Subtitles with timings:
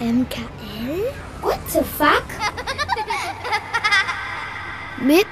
[0.00, 1.12] MKL?
[1.42, 2.24] What the fuck?
[5.00, 5.26] Mit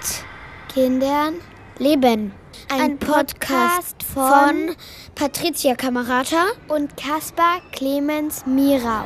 [0.72, 1.34] Kindern
[1.78, 2.32] leben.
[2.70, 4.74] Ein, Ein Podcast Podcast von
[5.14, 9.04] Patricia Kamerata und Caspar Clemens Mirau.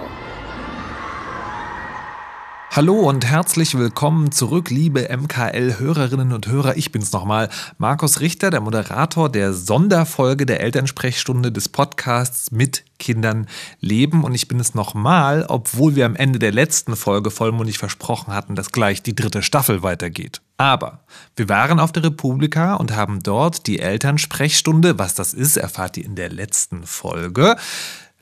[2.71, 6.77] Hallo und herzlich willkommen zurück, liebe MKL-Hörerinnen und Hörer.
[6.77, 7.49] Ich bin's nochmal,
[7.79, 13.49] Markus Richter, der Moderator der Sonderfolge der Elternsprechstunde des Podcasts mit Kindern
[13.81, 14.23] leben.
[14.23, 18.55] Und ich bin es nochmal, obwohl wir am Ende der letzten Folge vollmundig versprochen hatten,
[18.55, 20.43] dass gleich die dritte Staffel weitergeht.
[20.59, 21.01] Aber
[21.37, 26.05] wir waren auf der Republika und haben dort die Elternsprechstunde, was das ist, erfahrt ihr
[26.05, 27.57] in der letzten Folge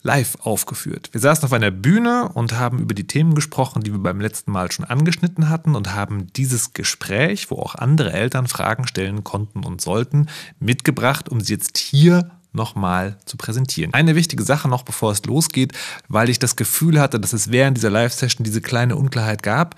[0.06, 1.10] live aufgeführt.
[1.12, 4.52] Wir saßen auf einer Bühne und haben über die Themen gesprochen, die wir beim letzten
[4.52, 9.65] Mal schon angeschnitten hatten und haben dieses Gespräch, wo auch andere Eltern Fragen stellen konnten
[9.65, 10.29] und sollten,
[10.60, 13.92] mitgebracht, um sie jetzt hier nochmal zu präsentieren.
[13.92, 15.73] Eine wichtige Sache noch, bevor es losgeht,
[16.09, 19.74] weil ich das Gefühl hatte, dass es während dieser Live-Session diese kleine Unklarheit gab.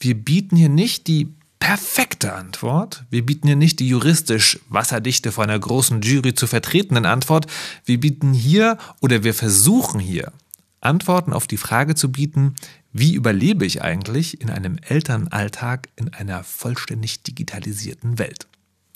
[0.00, 3.04] Wir bieten hier nicht die perfekte Antwort.
[3.10, 7.46] Wir bieten hier nicht die juristisch wasserdichte vor einer großen Jury zu vertretenden Antwort.
[7.84, 10.32] Wir bieten hier oder wir versuchen hier
[10.80, 12.54] Antworten auf die Frage zu bieten,
[12.92, 18.46] wie überlebe ich eigentlich in einem Elternalltag in einer vollständig digitalisierten Welt.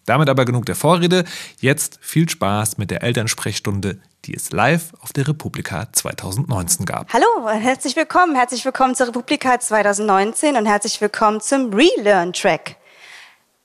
[0.07, 1.25] Damit aber genug der Vorrede.
[1.61, 7.12] Jetzt viel Spaß mit der Elternsprechstunde, die es live auf der Republika 2019 gab.
[7.12, 8.37] Hallo, herzlich willkommen.
[8.37, 12.77] Herzlich willkommen zur Republika 2019 und herzlich willkommen zum Relearn-Track.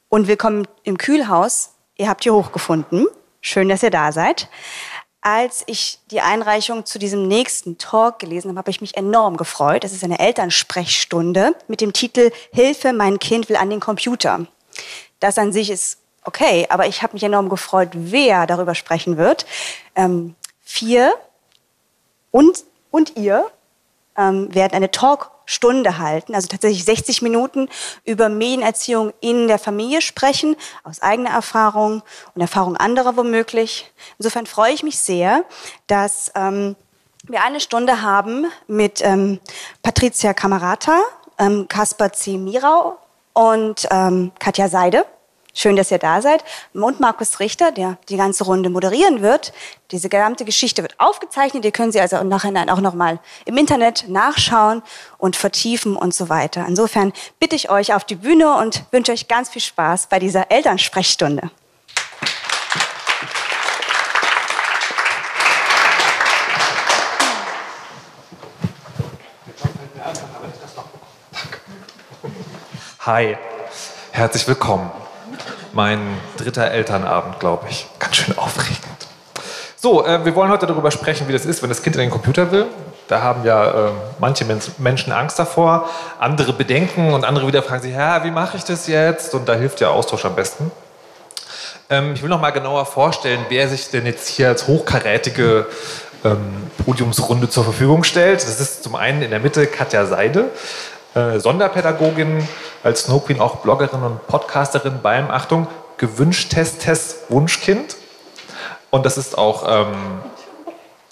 [0.09, 1.73] Und willkommen im Kühlhaus.
[1.95, 3.05] Ihr habt hier hochgefunden.
[3.41, 4.49] Schön, dass ihr da seid.
[5.21, 9.83] Als ich die Einreichung zu diesem nächsten Talk gelesen habe, habe ich mich enorm gefreut.
[9.83, 14.47] Es ist eine Elternsprechstunde mit dem Titel Hilfe, mein Kind will an den Computer.
[15.19, 19.45] Das an sich ist okay, aber ich habe mich enorm gefreut, wer darüber sprechen wird.
[19.95, 20.35] Ähm,
[20.67, 21.13] vier
[22.29, 23.49] und, und ihr
[24.17, 27.69] ähm, werden eine Talkstunde halten, also tatsächlich 60 Minuten
[28.03, 32.03] über Medienerziehung in der Familie sprechen, aus eigener Erfahrung
[32.35, 33.89] und Erfahrung anderer womöglich.
[34.19, 35.45] Insofern freue ich mich sehr,
[35.87, 36.75] dass ähm,
[37.23, 39.39] wir eine Stunde haben mit ähm,
[39.81, 40.99] Patricia Kamerata,
[41.39, 42.37] ähm, Kaspar C.
[42.37, 42.97] Mirau
[43.31, 45.05] und ähm, Katja Seide.
[45.59, 46.43] Schön, dass ihr da seid.
[46.75, 49.53] Und Markus Richter, der die ganze Runde moderieren wird.
[49.89, 51.65] Diese gesamte Geschichte wird aufgezeichnet.
[51.65, 54.83] Ihr könnt sie also im Nachhinein auch nochmal im Internet nachschauen
[55.17, 56.63] und vertiefen und so weiter.
[56.67, 60.51] Insofern bitte ich euch auf die Bühne und wünsche euch ganz viel Spaß bei dieser
[60.51, 61.49] Elternsprechstunde.
[72.99, 73.37] Hi,
[74.11, 74.91] herzlich willkommen.
[75.77, 75.99] Mein
[76.37, 77.85] dritter Elternabend, glaube ich.
[77.99, 78.81] Ganz schön aufregend.
[79.75, 82.09] So, äh, wir wollen heute darüber sprechen, wie das ist, wenn das Kind in den
[82.09, 82.65] Computer will.
[83.07, 87.83] Da haben ja äh, manche Men Menschen Angst davor, andere bedenken und andere wieder fragen
[87.83, 89.35] sich, ja, wie mache ich das jetzt?
[89.35, 90.71] Und da hilft ja Austausch am besten.
[91.91, 95.67] Ähm, ich will noch mal genauer vorstellen, wer sich denn jetzt hier als hochkarätige
[96.25, 98.41] ähm, Podiumsrunde zur Verfügung stellt.
[98.41, 100.45] Das ist zum einen in der Mitte Katja Seide,
[101.17, 102.47] äh, Sonderpädagogin,
[102.83, 105.67] als Snow Queen auch Bloggerin und Podcasterin beim, Achtung,
[105.97, 107.97] gewünschtes Test Wunschkind.
[108.91, 109.95] Und das ist auch, ähm,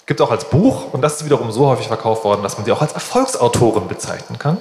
[0.06, 2.70] gibt auch als Buch und das ist wiederum so häufig verkauft worden, dass man sie
[2.70, 4.58] auch als Erfolgsautorin bezeichnen kann.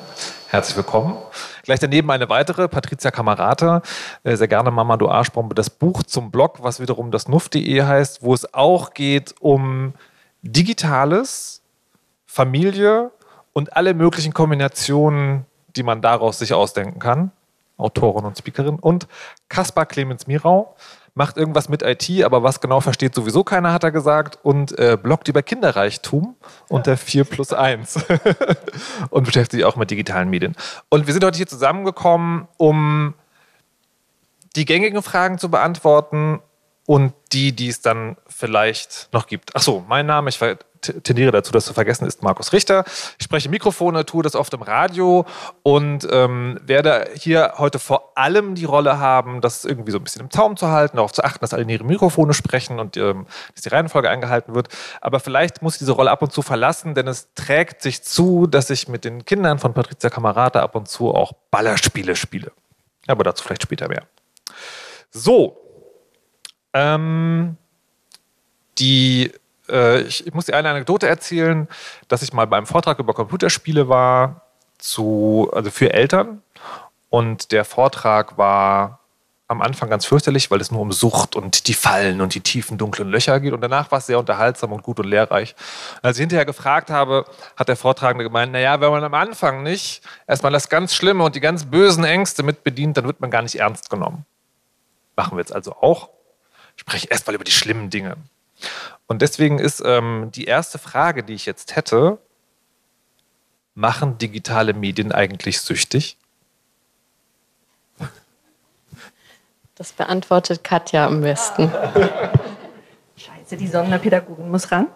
[0.47, 1.15] Herzlich willkommen.
[1.63, 3.83] Gleich daneben eine weitere, Patricia Kamerata,
[4.23, 8.23] äh, sehr gerne Mama du Arschbombe, das Buch zum Blog, was wiederum das nuff.de heißt,
[8.23, 9.93] wo es auch geht um
[10.41, 11.61] Digitales,
[12.25, 13.11] Familie
[13.55, 15.45] und alle möglichen Kombinationen,
[15.77, 17.31] die man daraus sich ausdenken kann.
[17.77, 18.75] Autorin und Speakerin.
[18.79, 19.07] Und
[19.47, 20.75] Kaspar Clemens Mirau
[21.13, 24.39] macht irgendwas mit IT, aber was genau versteht sowieso keiner, hat er gesagt.
[24.43, 26.35] Und äh, bloggt über Kinderreichtum
[26.67, 27.99] unter 4 plus 1.
[29.09, 30.55] und beschäftigt sich auch mit digitalen Medien.
[30.89, 33.13] Und wir sind heute hier zusammengekommen, um
[34.57, 36.41] die gängigen Fragen zu beantworten
[36.85, 39.51] und die, die es dann vielleicht noch gibt.
[39.55, 40.39] Ach so, mein Name, ich
[40.79, 42.85] tendiere dazu, das zu vergessen, ist Markus Richter.
[43.17, 45.25] Ich spreche Mikrofone, tue das oft im Radio
[45.63, 50.21] und ähm, werde hier heute vor allem die Rolle haben, das irgendwie so ein bisschen
[50.21, 53.25] im Zaum zu halten, darauf zu achten, dass alle in ihre Mikrofone sprechen und ähm,
[53.53, 54.69] dass die Reihenfolge eingehalten wird.
[55.01, 58.47] Aber vielleicht muss ich diese Rolle ab und zu verlassen, denn es trägt sich zu,
[58.47, 62.51] dass ich mit den Kindern von Patricia Kamerata ab und zu auch Ballerspiele spiele.
[63.07, 64.03] Aber dazu vielleicht später mehr.
[65.11, 65.64] So,
[66.75, 67.57] ähm,
[68.77, 69.31] die,
[69.69, 71.67] äh, ich, ich, muss dir eine Anekdote erzählen,
[72.09, 74.41] dass ich mal beim Vortrag über Computerspiele war,
[74.77, 76.41] zu, also für Eltern.
[77.09, 78.99] Und der Vortrag war
[79.47, 82.77] am Anfang ganz fürchterlich, weil es nur um Sucht und die Fallen und die tiefen,
[82.77, 83.53] dunklen Löcher geht.
[83.53, 85.55] Und danach war es sehr unterhaltsam und gut und lehrreich.
[86.01, 87.25] Als ich hinterher gefragt habe,
[87.55, 91.35] hat der Vortragende gemeint, naja, wenn man am Anfang nicht erstmal das ganz Schlimme und
[91.35, 94.25] die ganz bösen Ängste mit bedient, dann wird man gar nicht ernst genommen.
[95.15, 96.09] Machen wir jetzt also auch.
[96.75, 98.17] Ich spreche erstmal über die schlimmen Dinge.
[99.07, 102.19] Und deswegen ist ähm, die erste Frage, die ich jetzt hätte,
[103.75, 106.17] machen digitale Medien eigentlich süchtig?
[109.75, 111.69] Das beantwortet Katja am besten.
[113.17, 114.87] Scheiße, die Sonderpädagogin muss ran.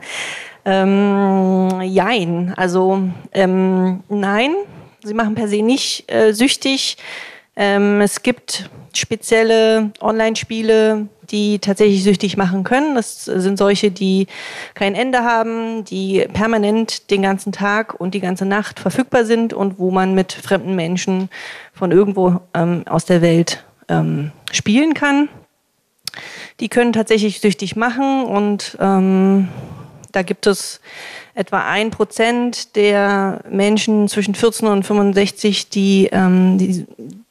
[0.64, 4.56] Ähm, jein, also ähm, nein,
[5.04, 6.98] sie machen per se nicht äh, süchtig.
[7.56, 12.96] Ähm, es gibt spezielle Online-Spiele, die tatsächlich süchtig machen können.
[12.96, 14.28] Das sind solche, die
[14.74, 19.78] kein Ende haben, die permanent den ganzen Tag und die ganze Nacht verfügbar sind und
[19.80, 21.30] wo man mit fremden Menschen
[21.74, 25.30] von irgendwo ähm, aus der Welt ähm, spielen kann.
[26.60, 29.48] Die können tatsächlich süchtig machen und ähm,
[30.12, 30.82] da gibt es
[31.36, 36.86] etwa ein Prozent der Menschen zwischen 14 und 65, die, ähm, die,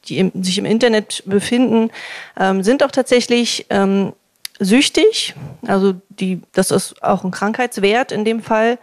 [0.08, 1.90] die im, sich im Internet befinden,
[2.38, 4.12] ähm, sind auch tatsächlich ähm,
[4.58, 5.34] süchtig.
[5.66, 8.78] Also die, das ist auch ein Krankheitswert in dem Fall.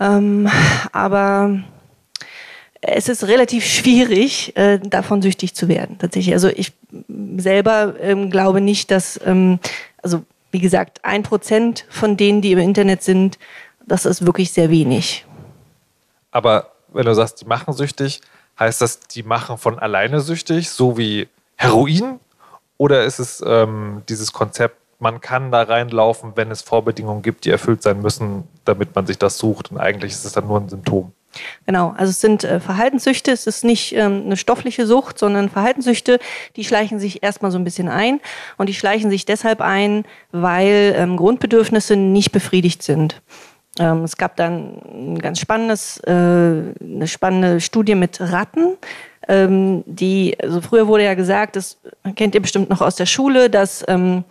[0.00, 0.48] Ähm,
[0.92, 1.62] aber
[2.82, 6.34] es ist relativ schwierig, äh, davon süchtig zu werden, tatsächlich.
[6.34, 6.72] Also ich
[7.36, 9.58] selber ähm, glaube nicht, dass, ähm,
[10.02, 13.38] also wie gesagt, ein Prozent von denen, die im Internet sind,
[13.86, 15.24] das ist wirklich sehr wenig.
[16.30, 18.20] Aber wenn du sagst, die machen süchtig,
[18.58, 22.20] heißt das, die machen von alleine süchtig, so wie Heroin?
[22.78, 27.50] Oder ist es ähm, dieses Konzept, man kann da reinlaufen, wenn es Vorbedingungen gibt, die
[27.50, 30.68] erfüllt sein müssen, damit man sich das sucht und eigentlich ist es dann nur ein
[30.68, 31.12] Symptom?
[31.66, 36.18] Genau, also es sind äh, Verhaltenssüchte, es ist nicht ähm, eine stoffliche Sucht, sondern Verhaltenssüchte,
[36.56, 38.20] die schleichen sich erstmal so ein bisschen ein
[38.56, 43.20] und die schleichen sich deshalb ein, weil ähm, Grundbedürfnisse nicht befriedigt sind.
[43.78, 48.76] Ähm, es gab dann ein ganz spannendes, äh, eine spannende Studie mit Ratten.
[49.28, 51.78] Ähm, die, also früher wurde ja gesagt, das
[52.14, 54.24] kennt ihr bestimmt noch aus der Schule, dass ähm,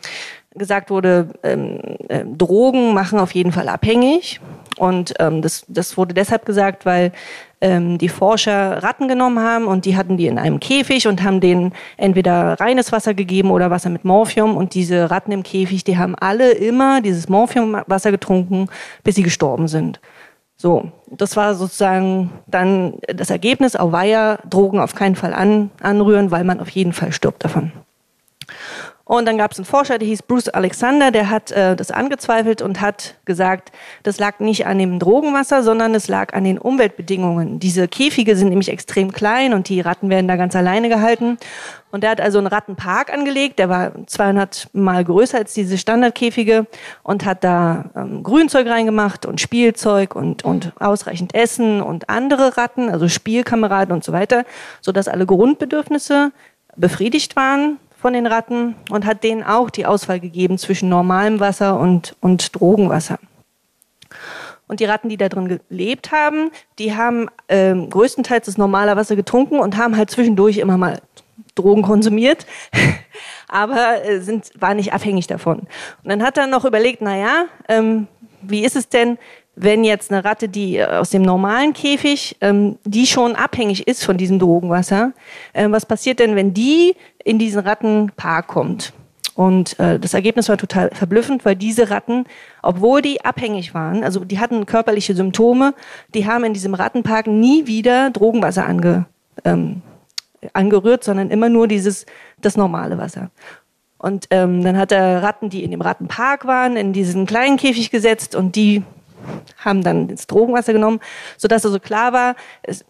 [0.56, 4.40] gesagt wurde, ähm, äh, Drogen machen auf jeden Fall abhängig.
[4.78, 7.12] Und ähm, das, das wurde deshalb gesagt, weil
[7.62, 11.40] ähm, die Forscher Ratten genommen haben und die hatten die in einem Käfig und haben
[11.40, 14.58] denen entweder reines Wasser gegeben oder Wasser mit Morphium.
[14.58, 18.68] Und diese Ratten im Käfig, die haben alle immer dieses Morphiumwasser getrunken,
[19.04, 20.00] bis sie gestorben sind.
[20.58, 26.32] So, das war sozusagen dann das Ergebnis, auf Weiher Drogen auf keinen Fall an, anrühren,
[26.32, 27.72] weil man auf jeden Fall stirbt davon.
[29.08, 32.64] Und dann gab es einen Forscher, der hieß Bruce Alexander, der hat äh, das angezweifelt
[32.64, 33.72] und hat gesagt,
[34.02, 37.60] das lag nicht an dem Drogenwasser, sondern es lag an den Umweltbedingungen.
[37.60, 41.38] Diese Käfige sind nämlich extrem klein und die Ratten werden da ganz alleine gehalten.
[41.92, 46.66] Und der hat also einen Rattenpark angelegt, der war 200 mal größer als diese Standardkäfige
[47.04, 52.90] und hat da ähm, Grünzeug reingemacht und Spielzeug und, und ausreichend Essen und andere Ratten,
[52.90, 54.46] also Spielkameraden und so weiter,
[54.82, 56.32] sodass alle Grundbedürfnisse
[56.76, 61.80] befriedigt waren von den Ratten und hat denen auch die Auswahl gegeben zwischen normalem Wasser
[61.80, 63.20] und, und Drogenwasser.
[64.68, 66.50] Und die Ratten, die da drin gelebt haben,
[66.80, 71.02] die haben äh, größtenteils das normale Wasser getrunken und haben halt zwischendurch immer mal
[71.54, 72.46] Drogen konsumiert,
[73.48, 75.60] aber äh, sind, waren nicht abhängig davon.
[75.60, 75.70] Und
[76.10, 78.08] dann hat er noch überlegt, naja, ähm,
[78.42, 79.18] wie ist es denn,
[79.56, 84.04] wenn jetzt eine Ratte, die äh, aus dem normalen Käfig, ähm, die schon abhängig ist
[84.04, 85.14] von diesem Drogenwasser,
[85.54, 88.94] äh, was passiert denn, wenn die in diesen Rattenpark kommt?
[89.36, 92.26] Und äh, das Ergebnis war total verblüffend, weil diese Ratten,
[92.62, 95.74] obwohl die abhängig waren, also die hatten körperliche Symptome,
[96.14, 99.06] die haben in diesem Rattenpark nie wieder Drogenwasser ange,
[99.44, 99.82] ähm,
[100.54, 102.06] angerührt, sondern immer nur dieses
[102.42, 103.30] das normale Wasser.
[103.98, 107.92] Und ähm, dann hat er Ratten, die in dem Rattenpark waren, in diesen kleinen Käfig
[107.92, 108.84] gesetzt und die
[109.58, 111.00] haben dann das Drogenwasser genommen,
[111.38, 112.36] sodass also klar war,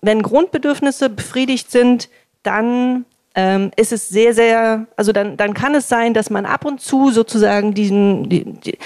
[0.01, 2.10] wenn Grundbedürfnisse befriedigt sind,
[2.44, 6.65] dann ähm, ist es sehr, sehr, also dann, dann kann es sein, dass man ab
[6.65, 8.77] und zu sozusagen diesen, die, die,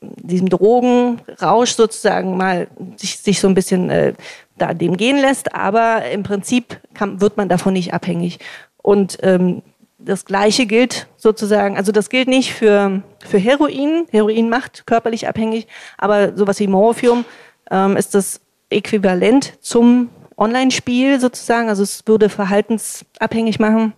[0.00, 4.14] diesem Drogenrausch sozusagen mal sich, sich so ein bisschen äh,
[4.58, 8.38] da dem gehen lässt, aber im Prinzip kann, wird man davon nicht abhängig.
[8.82, 9.62] Und ähm,
[10.04, 14.06] das Gleiche gilt sozusagen, also das gilt nicht für, für Heroin.
[14.10, 15.66] Heroin macht körperlich abhängig,
[15.98, 17.24] aber sowas wie Morphium
[17.70, 21.68] ähm, ist das Äquivalent zum Online-Spiel sozusagen.
[21.68, 23.92] Also es würde verhaltensabhängig machen.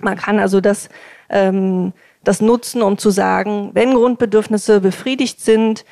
[0.00, 0.88] Man kann also das,
[1.28, 1.92] ähm,
[2.24, 5.84] das nutzen, um zu sagen, wenn Grundbedürfnisse befriedigt sind,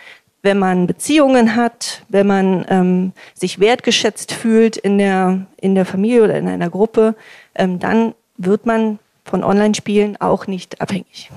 [0.42, 6.24] wenn man Beziehungen hat, wenn man ähm, sich wertgeschätzt fühlt in der, in der Familie
[6.24, 7.14] oder in einer Gruppe,
[7.54, 11.30] ähm, dann wird man von Online-Spielen auch nicht abhängig.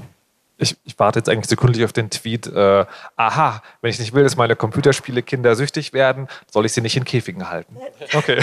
[0.57, 2.47] Ich, ich, warte jetzt eigentlich sekundlich auf den Tweet.
[2.47, 2.85] Äh,
[3.15, 6.95] aha, wenn ich nicht will, dass meine Computerspiele Kinder süchtig werden, soll ich sie nicht
[6.95, 7.75] in Käfigen halten.
[8.13, 8.39] Okay.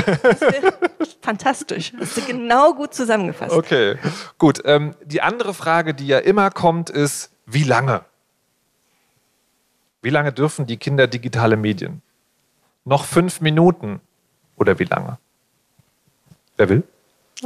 [1.22, 1.92] Fantastisch.
[1.98, 3.52] Hast du genau gut zusammengefasst.
[3.52, 3.96] Okay,
[4.38, 4.60] gut.
[4.64, 8.04] Ähm, die andere Frage, die ja immer kommt, ist, wie lange?
[10.02, 12.02] Wie lange dürfen die Kinder digitale Medien?
[12.84, 14.00] Noch fünf Minuten
[14.56, 15.18] oder wie lange?
[16.56, 16.82] Wer will?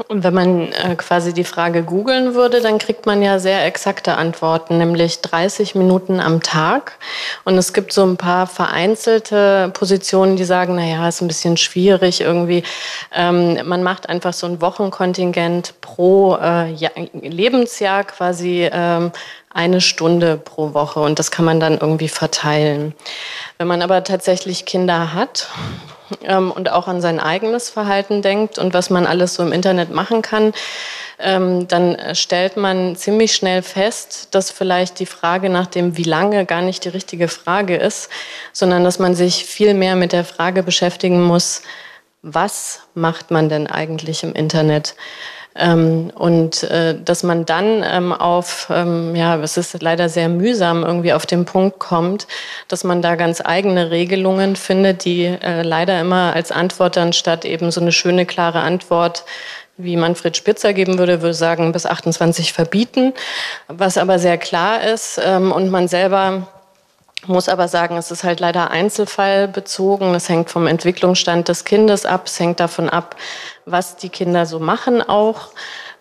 [0.08, 4.16] Und wenn man äh, quasi die Frage googeln würde, dann kriegt man ja sehr exakte
[4.16, 6.98] Antworten, nämlich 30 Minuten am Tag.
[7.44, 12.20] Und es gibt so ein paar vereinzelte Positionen, die sagen, naja, ist ein bisschen schwierig
[12.20, 12.64] irgendwie.
[13.14, 19.12] Ähm, man macht einfach so ein Wochenkontingent pro äh, ja, Lebensjahr quasi ähm,
[19.50, 22.94] eine Stunde pro Woche und das kann man dann irgendwie verteilen.
[23.58, 25.48] Wenn man aber tatsächlich Kinder hat,
[26.22, 29.90] ähm, und auch an sein eigenes Verhalten denkt und was man alles so im Internet
[29.90, 30.52] machen kann,
[31.18, 36.44] ähm, dann stellt man ziemlich schnell fest, dass vielleicht die Frage nach dem Wie lange
[36.44, 38.10] gar nicht die richtige Frage ist,
[38.52, 41.62] sondern dass man sich viel mehr mit der Frage beschäftigen muss,
[42.22, 44.94] was macht man denn eigentlich im Internet?
[45.56, 50.82] Ähm, und äh, dass man dann ähm, auf, ähm, ja, es ist leider sehr mühsam,
[50.82, 52.26] irgendwie auf den Punkt kommt,
[52.68, 57.44] dass man da ganz eigene Regelungen findet, die äh, leider immer als Antwort dann statt
[57.44, 59.24] eben so eine schöne, klare Antwort
[59.76, 63.12] wie Manfred Spitzer geben würde, würde sagen, bis 28 verbieten,
[63.68, 66.48] was aber sehr klar ist ähm, und man selber
[67.28, 70.14] muss aber sagen, es ist halt leider einzelfallbezogen.
[70.14, 72.22] Es hängt vom Entwicklungsstand des Kindes ab.
[72.26, 73.16] Es hängt davon ab,
[73.66, 75.50] was die Kinder so machen auch.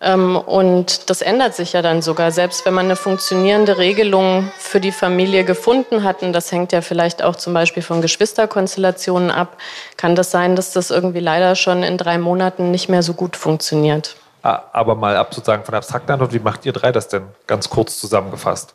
[0.00, 4.80] Ähm, und das ändert sich ja dann sogar, selbst wenn man eine funktionierende Regelung für
[4.80, 9.56] die Familie gefunden hat, und das hängt ja vielleicht auch zum Beispiel von Geschwisterkonstellationen ab,
[9.96, 13.36] kann das sein, dass das irgendwie leider schon in drei Monaten nicht mehr so gut
[13.36, 14.16] funktioniert.
[14.42, 17.70] Ah, aber mal ab sozusagen von abstrakter Antwort, wie macht ihr drei das denn ganz
[17.70, 18.74] kurz zusammengefasst?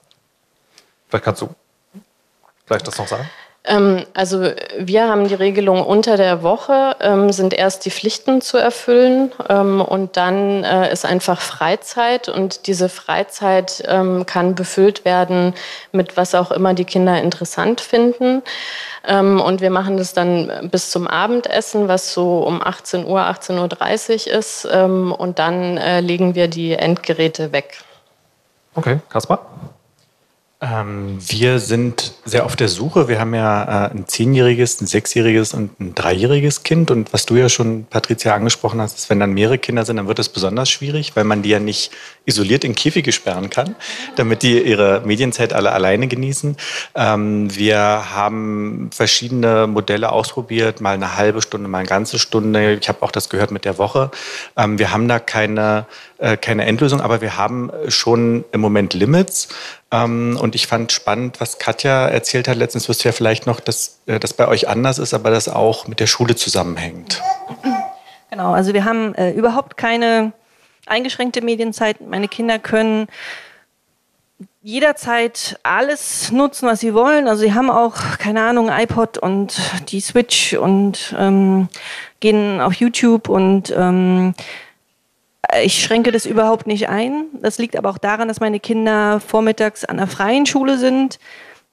[1.09, 1.49] Vielleicht kannst du
[2.69, 3.29] gleich das noch sagen.
[3.65, 8.57] Ähm, also wir haben die Regelung unter der Woche, ähm, sind erst die Pflichten zu
[8.57, 13.83] erfüllen ähm, und dann äh, ist einfach Freizeit und diese Freizeit
[14.25, 15.53] kann befüllt werden
[15.91, 18.41] mit was auch immer die Kinder interessant finden.
[19.07, 24.37] Und wir machen das dann bis zum Abendessen, was so um 18 Uhr, 18.30 Uhr
[24.37, 27.79] ist und dann äh, legen wir die Endgeräte weg.
[28.75, 29.45] Okay, Kaspar?
[30.61, 33.07] Ähm, wir sind sehr auf der Suche.
[33.07, 36.91] Wir haben ja äh, ein zehnjähriges, ein sechsjähriges und ein dreijähriges Kind.
[36.91, 40.09] Und was du ja schon, Patricia, angesprochen hast, ist, wenn dann mehrere Kinder sind, dann
[40.09, 41.91] wird es besonders schwierig, weil man die ja nicht
[42.25, 43.75] isoliert in Käfige sperren kann,
[44.17, 46.57] damit die ihre Medienzeit alle alleine genießen.
[46.93, 52.73] Ähm, wir haben verschiedene Modelle ausprobiert, mal eine halbe Stunde, mal eine ganze Stunde.
[52.73, 54.11] Ich habe auch das gehört mit der Woche.
[54.57, 55.85] Ähm, wir haben da keine,
[56.19, 59.47] äh, keine Endlösung, aber wir haben schon im Moment Limits.
[59.91, 62.57] Ähm, und ich fand spannend, was Katja erzählt hat.
[62.57, 65.47] Letztens wirst du ja vielleicht noch, dass äh, das bei euch anders ist, aber das
[65.49, 67.21] auch mit der Schule zusammenhängt.
[68.29, 70.33] Genau, also wir haben äh, überhaupt keine
[70.85, 72.01] eingeschränkte Medienzeit.
[72.01, 73.07] Meine Kinder können
[74.61, 77.27] jederzeit alles nutzen, was sie wollen.
[77.27, 79.59] Also sie haben auch, keine Ahnung, iPod und
[79.89, 81.69] die Switch und ähm,
[82.19, 84.33] gehen auf YouTube und ähm,
[85.63, 87.25] ich schränke das überhaupt nicht ein.
[87.41, 91.19] Das liegt aber auch daran, dass meine Kinder vormittags an einer freien Schule sind.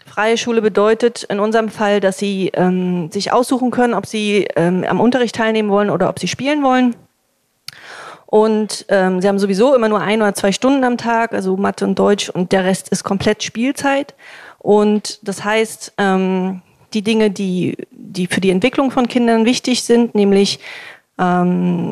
[0.06, 4.85] Freie Schule bedeutet in unserem Fall, dass sie ähm, sich aussuchen können, ob sie ähm,
[4.88, 6.95] am Unterricht teilnehmen wollen oder ob sie spielen wollen.
[8.26, 11.85] Und ähm, sie haben sowieso immer nur ein oder zwei Stunden am Tag, also Mathe
[11.85, 14.14] und Deutsch, und der Rest ist komplett Spielzeit.
[14.59, 20.14] Und das heißt, ähm, die Dinge, die, die für die Entwicklung von Kindern wichtig sind,
[20.14, 20.61] nämlich
[21.18, 21.90] ähm,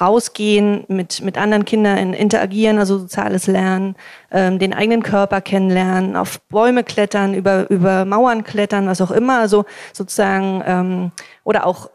[0.00, 3.96] rausgehen, mit, mit anderen Kindern interagieren, also soziales Lernen,
[4.30, 9.40] ähm, den eigenen Körper kennenlernen, auf Bäume klettern, über, über Mauern klettern, was auch immer,
[9.40, 11.90] also sozusagen, ähm, oder auch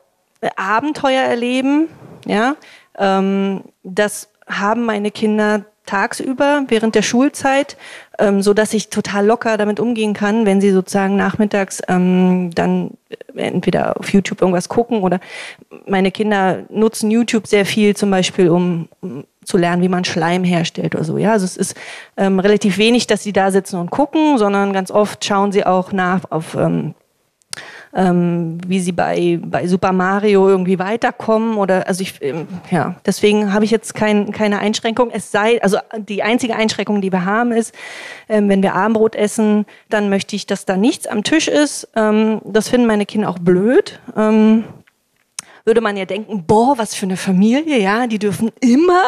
[0.56, 1.88] Abenteuer erleben,
[2.26, 2.56] ja,
[2.98, 7.78] ähm, das haben meine Kinder tagsüber während der Schulzeit,
[8.20, 12.92] ähm, so dass ich total locker damit umgehen kann, wenn sie sozusagen nachmittags ähm, dann
[13.36, 15.20] entweder auf YouTube irgendwas gucken oder
[15.88, 20.44] meine Kinder nutzen YouTube sehr viel zum Beispiel, um, um zu lernen, wie man Schleim
[20.44, 21.18] herstellt oder so.
[21.18, 21.76] Ja, also es ist
[22.18, 25.92] ähm, relativ wenig, dass sie da sitzen und gucken, sondern ganz oft schauen sie auch
[25.92, 26.94] nach auf ähm,
[27.96, 33.54] ähm, wie sie bei, bei Super Mario irgendwie weiterkommen oder also ich ähm, ja deswegen
[33.54, 35.10] habe ich jetzt kein, keine Einschränkung.
[35.12, 37.74] Es sei also die einzige Einschränkung die wir haben ist
[38.28, 41.88] ähm, wenn wir Abendbrot essen dann möchte ich dass da nichts am Tisch ist.
[41.96, 44.00] Ähm, das finden meine Kinder auch blöd.
[44.16, 44.64] Ähm,
[45.70, 49.04] würde man ja denken, boah, was für eine Familie, ja, die dürfen immer.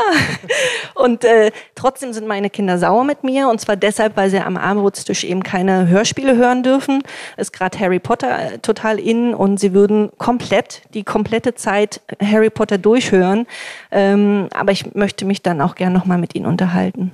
[0.93, 4.57] Und äh, trotzdem sind meine Kinder sauer mit mir und zwar deshalb, weil sie am
[4.57, 7.01] Armutstisch eben keine Hörspiele hören dürfen.
[7.35, 12.51] Ist gerade Harry Potter äh, total in und sie würden komplett die komplette Zeit Harry
[12.51, 13.47] Potter durchhören.
[13.89, 17.11] Ähm, aber ich möchte mich dann auch gern nochmal mit ihnen unterhalten.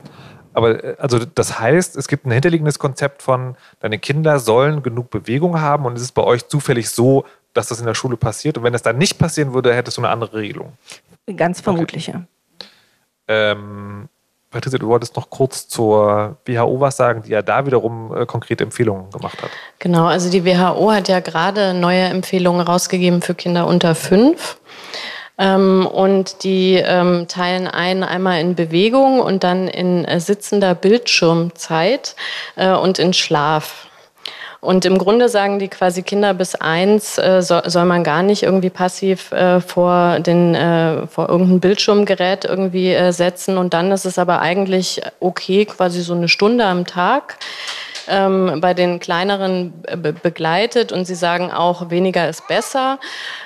[0.51, 5.09] Aber äh, also das heißt, es gibt ein hinterliegendes Konzept von, deine Kinder sollen genug
[5.09, 7.23] Bewegung haben und es ist bei euch zufällig so,
[7.57, 8.57] dass das in der Schule passiert.
[8.57, 10.73] Und wenn das dann nicht passieren würde, hättest du eine andere Regelung.
[11.35, 12.19] Ganz vermutlich, okay.
[12.19, 12.27] ja.
[13.27, 14.07] Ähm,
[14.49, 18.63] Patricia, du wolltest noch kurz zur WHO was sagen, die ja da wiederum äh, konkrete
[18.63, 19.49] Empfehlungen gemacht hat.
[19.79, 24.57] Genau, also die WHO hat ja gerade neue Empfehlungen rausgegeben für Kinder unter fünf.
[25.37, 32.15] Ähm, und die ähm, teilen ein einmal in Bewegung und dann in äh, sitzender Bildschirmzeit
[32.55, 33.87] äh, und in Schlaf.
[34.67, 38.43] Und im Grunde sagen die quasi Kinder bis eins äh, so, soll man gar nicht
[38.43, 43.57] irgendwie passiv äh, vor den äh, vor irgendein Bildschirmgerät irgendwie äh, setzen.
[43.57, 47.38] Und dann ist es aber eigentlich okay, quasi so eine Stunde am Tag
[48.07, 52.99] ähm, bei den kleineren be begleitet und sie sagen auch, weniger ist besser.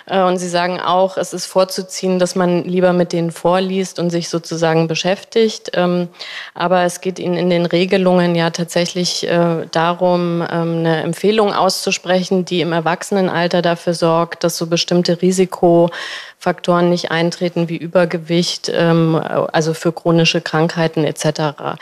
[0.06, 4.10] Äh, und sie sagen auch, es ist vorzuziehen, dass man lieber mit denen vorliest und
[4.10, 5.72] sich sozusagen beschäftigt.
[5.74, 6.10] Ähm,
[6.53, 12.46] aber es geht ihnen in den Regelungen ja tatsächlich äh, darum, ähm, eine Empfehlung auszusprechen,
[12.46, 19.74] die im Erwachsenenalter dafür sorgt, dass so bestimmte Risikofaktoren nicht eintreten wie Übergewicht, ähm, also
[19.74, 21.77] für chronische Krankheiten etc.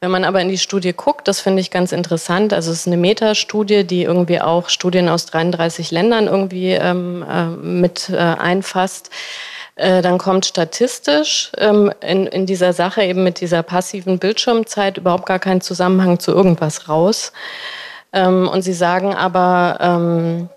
[0.00, 2.52] Wenn man aber in die Studie guckt, das finde ich ganz interessant.
[2.52, 7.46] Also es ist eine Metastudie, die irgendwie auch Studien aus 33 Ländern irgendwie ähm, äh,
[7.46, 9.10] mit äh, einfasst
[9.76, 15.26] äh, dann kommt statistisch ähm, in, in dieser Sache eben mit dieser passiven Bildschirmzeit überhaupt
[15.26, 17.32] gar kein Zusammenhang zu irgendwas raus.
[18.12, 20.48] Ähm, und sie sagen aber, ähm,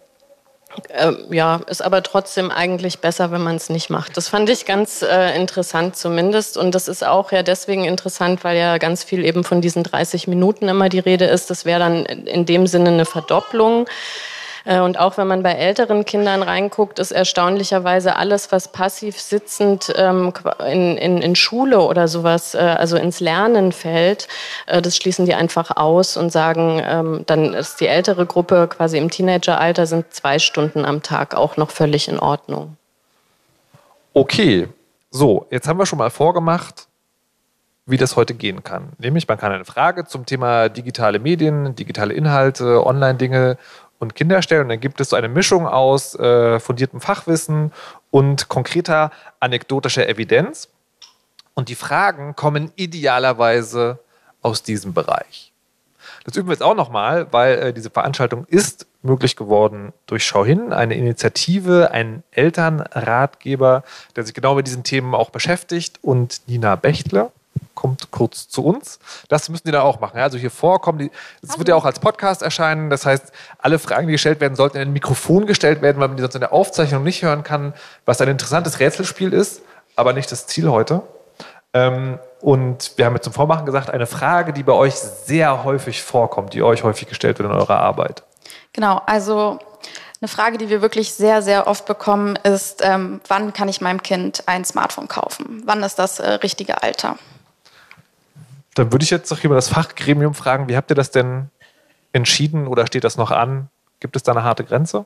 [0.90, 4.18] äh, ja, ist aber trotzdem eigentlich besser, wenn man es nicht macht.
[4.18, 6.58] Das fand ich ganz äh, interessant zumindest.
[6.58, 10.28] Und das ist auch ja deswegen interessant, weil ja ganz viel eben von diesen 30
[10.28, 11.50] Minuten immer die Rede ist.
[11.50, 13.88] Das wäre dann in dem Sinne eine Verdopplung.
[14.66, 19.94] Äh, und auch wenn man bei älteren Kindern reinguckt, ist erstaunlicherweise alles, was passiv sitzend
[19.96, 20.34] ähm,
[20.68, 24.28] in, in, in Schule oder sowas, äh, also ins Lernen fällt,
[24.68, 28.98] äh, das schließen die einfach aus und sagen, ähm, dann ist die ältere Gruppe quasi
[28.98, 32.78] im Teenageralter sind zwei Stunden am Tag auch noch völlig in Ordnung.
[34.14, 34.68] Okay,
[35.12, 36.88] so, jetzt haben wir schon mal vorgemacht,
[37.86, 38.90] wie das heute gehen kann.
[39.00, 43.58] Nämlich, man kann eine Frage zum Thema digitale Medien, digitale Inhalte, Online-Dinge
[44.00, 44.64] und Kinder stellen.
[44.64, 47.72] Und dann gibt es so eine Mischung aus äh, fundiertem Fachwissen
[48.12, 50.70] und konkreter anekdotischer Evidenz.
[51.54, 54.00] Und die Fragen kommen idealerweise
[54.42, 55.52] aus diesem Bereich.
[56.24, 60.46] Das üben wir jetzt auch nochmal, weil äh, diese Veranstaltung ist möglich geworden durch Schau
[60.46, 63.84] hin, eine Initiative, ein Elternratgeber,
[64.16, 67.32] der sich genau mit diesen Themen auch beschäftigt und Nina Bechtler
[67.80, 69.00] kommt kurz zu uns.
[69.30, 70.20] Das müssen die dann auch machen.
[70.20, 71.10] Also hier vorkommen,
[71.42, 72.90] es wird ja auch als Podcast erscheinen.
[72.90, 76.18] Das heißt, alle Fragen, die gestellt werden, sollten in ein Mikrofon gestellt werden, weil man
[76.18, 77.74] die sonst in der Aufzeichnung nicht hören kann,
[78.06, 79.62] was ein interessantes Rätselspiel ist,
[79.96, 81.04] aber nicht das Ziel heute.
[81.74, 86.04] Ähm, und wir haben jetzt zum Vormachen gesagt, eine Frage, die bei euch sehr häufig
[86.04, 88.24] vorkommt, die euch häufig gestellt wird in eurer Arbeit.
[88.74, 89.60] Genau, also
[90.22, 94.04] eine Frage, die wir wirklich sehr, sehr oft bekommen, ist, ähm, wann kann ich meinem
[94.04, 95.62] Kind ein Smartphone kaufen?
[95.66, 97.18] Wann ist das äh, richtige Alter?
[98.80, 101.50] Dann würde ich jetzt noch über das Fachgremium fragen, wie habt ihr das denn
[102.14, 103.68] entschieden oder steht das noch an?
[104.00, 105.06] Gibt es da eine harte Grenze?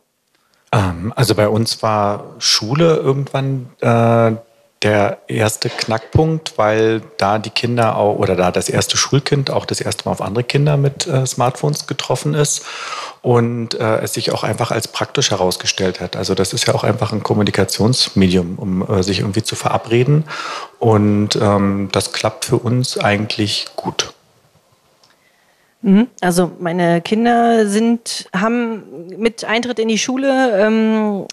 [0.71, 4.33] Ähm, also bei uns war Schule irgendwann äh,
[4.83, 9.81] der erste Knackpunkt, weil da die Kinder auch oder da das erste Schulkind auch das
[9.81, 12.65] erste Mal auf andere Kinder mit äh, Smartphones getroffen ist
[13.21, 16.15] und äh, es sich auch einfach als praktisch herausgestellt hat.
[16.15, 20.25] Also das ist ja auch einfach ein Kommunikationsmedium, um äh, sich irgendwie zu verabreden
[20.79, 24.13] und ähm, das klappt für uns eigentlich gut.
[25.83, 26.07] Mhm.
[26.21, 28.83] Also meine Kinder sind, haben
[29.17, 31.25] mit Eintritt in die Schule ähm,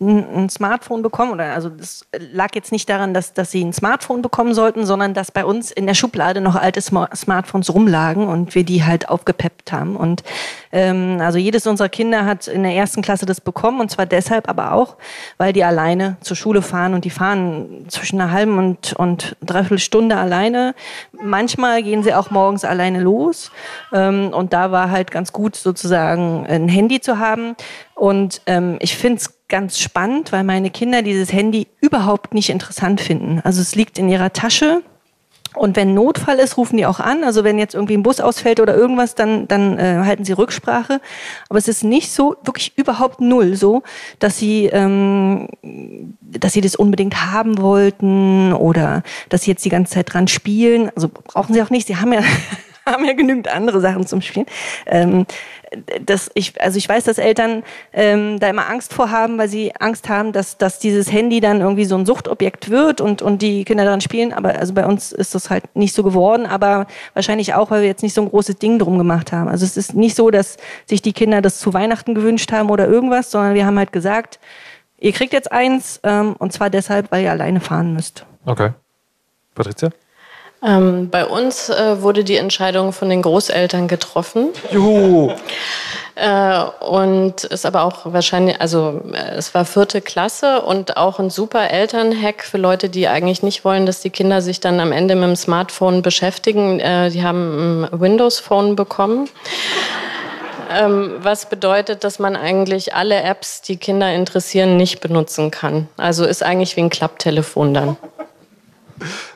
[0.00, 4.20] ein Smartphone bekommen oder also das lag jetzt nicht daran, dass, dass sie ein Smartphone
[4.20, 8.64] bekommen sollten, sondern dass bei uns in der Schublade noch alte Smartphones rumlagen und wir
[8.64, 9.96] die halt aufgepeppt haben.
[9.96, 10.24] Und
[10.72, 14.48] ähm, also jedes unserer Kinder hat in der ersten Klasse das bekommen und zwar deshalb
[14.48, 14.96] aber auch,
[15.38, 19.78] weil die alleine zur Schule fahren und die fahren zwischen einer halben und, und dreiviertel
[19.78, 20.74] Stunde alleine.
[21.12, 23.52] Manchmal gehen sie auch morgens alleine los
[23.92, 27.54] ähm, und da war halt ganz gut sozusagen ein Handy zu haben.
[27.94, 33.00] Und ähm, ich finde es ganz spannend, weil meine Kinder dieses Handy überhaupt nicht interessant
[33.00, 33.40] finden.
[33.44, 34.82] Also es liegt in ihrer Tasche
[35.56, 37.24] Und wenn Notfall ist, rufen die auch an.
[37.24, 41.00] Also wenn jetzt irgendwie ein Bus ausfällt oder irgendwas, dann, dann äh, halten sie Rücksprache.
[41.48, 43.82] Aber es ist nicht so, wirklich überhaupt null so,
[44.20, 45.48] dass sie, ähm,
[46.20, 50.90] dass sie das unbedingt haben wollten oder dass sie jetzt die ganze Zeit dran spielen.
[50.94, 51.88] Also brauchen sie auch nicht.
[51.88, 52.22] Sie haben ja
[52.86, 54.46] haben ja genügend andere Sachen zum Spielen.
[54.86, 55.26] Ähm,
[56.04, 59.74] das, ich, also ich weiß, dass Eltern ähm, da immer Angst vor haben, weil sie
[59.76, 63.64] Angst haben, dass, dass dieses Handy dann irgendwie so ein Suchtobjekt wird und, und die
[63.64, 64.32] Kinder daran spielen.
[64.32, 67.88] Aber also bei uns ist das halt nicht so geworden, aber wahrscheinlich auch, weil wir
[67.88, 69.48] jetzt nicht so ein großes Ding drum gemacht haben.
[69.48, 70.56] Also es ist nicht so, dass
[70.86, 74.40] sich die Kinder das zu Weihnachten gewünscht haben oder irgendwas, sondern wir haben halt gesagt,
[74.98, 78.26] ihr kriegt jetzt eins ähm, und zwar deshalb, weil ihr alleine fahren müsst.
[78.44, 78.70] Okay.
[79.54, 79.90] Patricia?
[80.62, 84.48] Ähm, bei uns äh, wurde die Entscheidung von den Großeltern getroffen.
[84.70, 85.32] Juhu!
[86.16, 91.30] Äh, und ist aber auch wahrscheinlich, also äh, es war vierte Klasse und auch ein
[91.30, 95.14] super Elternhack für Leute, die eigentlich nicht wollen, dass die Kinder sich dann am Ende
[95.14, 96.78] mit dem Smartphone beschäftigen.
[96.78, 99.30] Äh, die haben ein Windows-Phone bekommen.
[100.70, 105.88] Ähm, was bedeutet, dass man eigentlich alle Apps, die Kinder interessieren, nicht benutzen kann.
[105.96, 107.96] Also ist eigentlich wie ein Klapptelefon dann.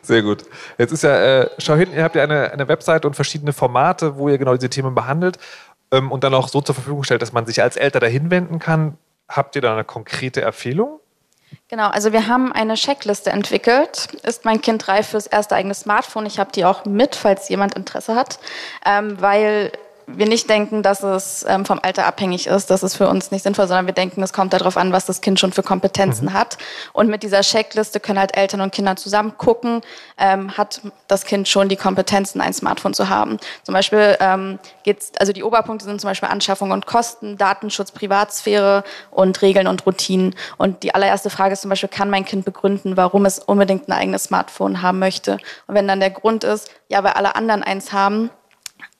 [0.02, 0.44] Sehr gut.
[0.78, 4.16] Jetzt ist ja, äh, schau hin, ihr habt ja eine, eine Webseite und verschiedene Formate,
[4.16, 5.38] wo ihr genau diese Themen behandelt
[5.90, 8.58] ähm, und dann auch so zur Verfügung stellt, dass man sich als Eltern dahin wenden
[8.58, 8.98] kann.
[9.28, 11.00] Habt ihr da eine konkrete Empfehlung?
[11.68, 14.08] Genau, also wir haben eine Checkliste entwickelt.
[14.22, 16.26] Ist mein Kind reif fürs erste eigene Smartphone?
[16.26, 18.38] Ich habe die auch mit, falls jemand Interesse hat,
[18.84, 19.72] ähm, weil
[20.06, 22.70] wir nicht denken, dass es ähm, vom Alter abhängig ist.
[22.70, 25.20] Das ist für uns nicht sinnvoll, sondern wir denken, es kommt darauf an, was das
[25.20, 26.32] Kind schon für Kompetenzen mhm.
[26.32, 26.58] hat.
[26.92, 29.80] Und mit dieser Checkliste können halt Eltern und Kinder zusammen gucken,
[30.18, 33.38] ähm, hat das Kind schon die Kompetenzen, ein Smartphone zu haben.
[33.62, 38.84] Zum Beispiel ähm, geht's, also die Oberpunkte sind zum Beispiel Anschaffung und Kosten, Datenschutz, Privatsphäre
[39.10, 40.34] und Regeln und Routinen.
[40.58, 43.92] Und die allererste Frage ist zum Beispiel, kann mein Kind begründen, warum es unbedingt ein
[43.92, 45.38] eigenes Smartphone haben möchte?
[45.66, 48.30] Und wenn dann der Grund ist, ja, weil alle anderen eins haben,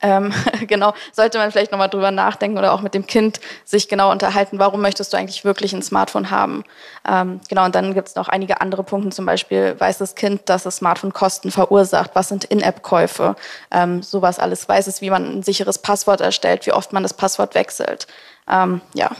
[0.01, 0.33] ähm,
[0.67, 4.59] genau, sollte man vielleicht nochmal drüber nachdenken oder auch mit dem Kind sich genau unterhalten,
[4.59, 6.63] warum möchtest du eigentlich wirklich ein Smartphone haben?
[7.07, 10.49] Ähm, genau, und dann gibt es noch einige andere Punkte, zum Beispiel weiß das Kind,
[10.49, 13.35] dass das Smartphone Kosten verursacht, was sind In-App-Käufe,
[13.71, 17.13] ähm, sowas alles, weiß es, wie man ein sicheres Passwort erstellt, wie oft man das
[17.13, 18.07] Passwort wechselt.
[18.49, 19.11] Ähm, ja.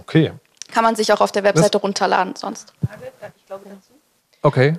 [0.00, 0.32] Okay.
[0.72, 2.72] Kann man sich auch auf der Webseite das runterladen sonst.
[4.42, 4.76] Okay,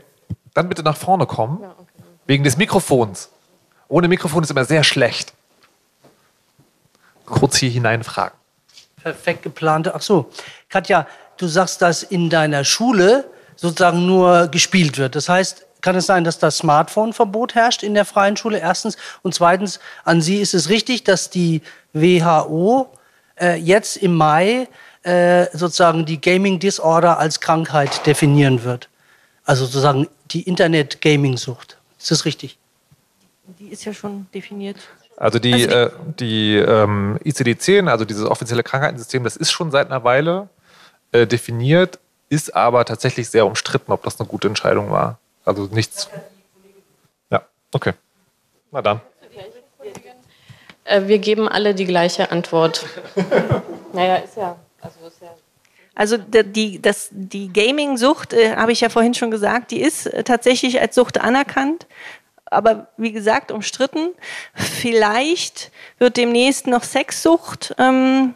[0.53, 2.03] dann bitte nach vorne kommen, ja, okay.
[2.25, 3.29] wegen des Mikrofons.
[3.87, 5.33] Ohne Mikrofon ist immer sehr schlecht.
[7.25, 8.37] Kurz hier hineinfragen.
[9.01, 9.93] Perfekt geplante.
[9.95, 10.29] Ach so,
[10.69, 15.15] Katja, du sagst, dass in deiner Schule sozusagen nur gespielt wird.
[15.15, 18.59] Das heißt, kann es sein, dass das Smartphone-Verbot herrscht in der freien Schule?
[18.59, 18.97] Erstens.
[19.21, 21.61] Und zweitens, an Sie ist es richtig, dass die
[21.93, 22.89] WHO
[23.39, 24.67] äh, jetzt im Mai
[25.03, 28.89] äh, sozusagen die Gaming Disorder als Krankheit definieren wird.
[29.45, 31.77] Also sozusagen die Internet-Gaming-Sucht.
[31.99, 32.57] Ist das richtig?
[33.59, 34.77] Die ist ja schon definiert.
[35.15, 39.71] Also die, also die, äh, die ähm, ICD-10, also dieses offizielle Krankheitensystem, das ist schon
[39.71, 40.49] seit einer Weile
[41.11, 41.97] äh, definiert,
[42.29, 45.17] ist aber tatsächlich sehr umstritten, ob das eine gute Entscheidung war.
[45.45, 46.09] Also nichts.
[47.31, 47.93] Ja, okay.
[48.71, 49.01] Na dann.
[50.83, 52.85] Äh, wir geben alle die gleiche Antwort.
[53.93, 54.57] naja, ist ja.
[54.81, 55.29] Also, ist ja
[55.95, 60.79] also die, das, die Gaming-Sucht, äh, habe ich ja vorhin schon gesagt, die ist tatsächlich
[60.79, 61.87] als Sucht anerkannt
[62.51, 64.09] aber wie gesagt, umstritten.
[64.53, 68.33] Vielleicht wird demnächst noch Sexsucht ähm,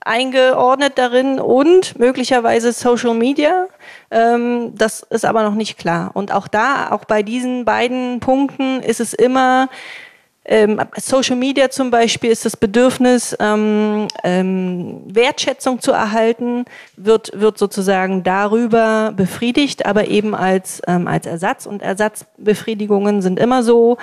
[0.00, 3.66] eingeordnet darin und möglicherweise Social Media.
[4.10, 6.10] Ähm, das ist aber noch nicht klar.
[6.14, 9.68] Und auch da, auch bei diesen beiden Punkten ist es immer
[10.48, 16.64] ähm, Social Media zum Beispiel ist das Bedürfnis, ähm, ähm, Wertschätzung zu erhalten,
[16.96, 21.66] wird, wird sozusagen darüber befriedigt, aber eben als, ähm, als Ersatz.
[21.66, 23.98] Und Ersatzbefriedigungen sind immer so,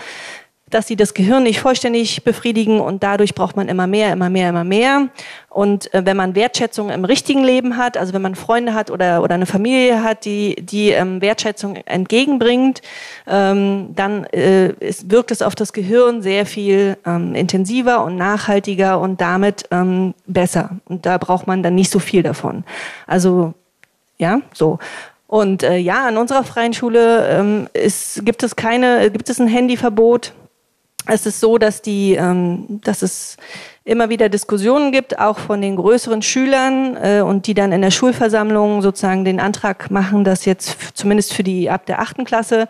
[0.72, 4.50] dass sie das Gehirn nicht vollständig befriedigen und dadurch braucht man immer mehr, immer mehr,
[4.50, 5.10] immer mehr.
[5.50, 9.22] Und äh, wenn man Wertschätzung im richtigen Leben hat, also wenn man Freunde hat oder,
[9.22, 12.82] oder eine Familie hat, die, die ähm, Wertschätzung entgegenbringt,
[13.28, 19.00] ähm, dann äh, ist, wirkt es auf das Gehirn sehr viel ähm, intensiver und nachhaltiger
[19.00, 20.72] und damit ähm, besser.
[20.86, 22.64] Und da braucht man dann nicht so viel davon.
[23.06, 23.54] Also
[24.18, 24.80] ja, so.
[25.28, 29.48] Und äh, ja, an unserer freien Schule ähm, ist, gibt es keine, gibt es ein
[29.48, 30.34] Handyverbot
[31.08, 33.38] es ist so, dass, die, ähm, dass es
[33.84, 37.92] immer wieder Diskussionen gibt, auch von den größeren Schülern äh, und die dann in der
[37.92, 42.68] Schulversammlung sozusagen den Antrag machen, dass jetzt zumindest für die ab der achten Klasse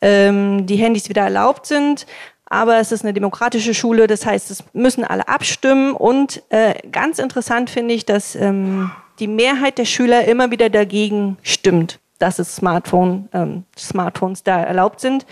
[0.00, 2.06] ähm, die Handys wieder erlaubt sind.
[2.46, 5.92] Aber es ist eine demokratische Schule, das heißt, es müssen alle abstimmen.
[5.92, 11.38] Und äh, ganz interessant finde ich, dass ähm, die Mehrheit der Schüler immer wieder dagegen
[11.42, 15.26] stimmt dass es Smartphone, ähm, Smartphones da erlaubt sind.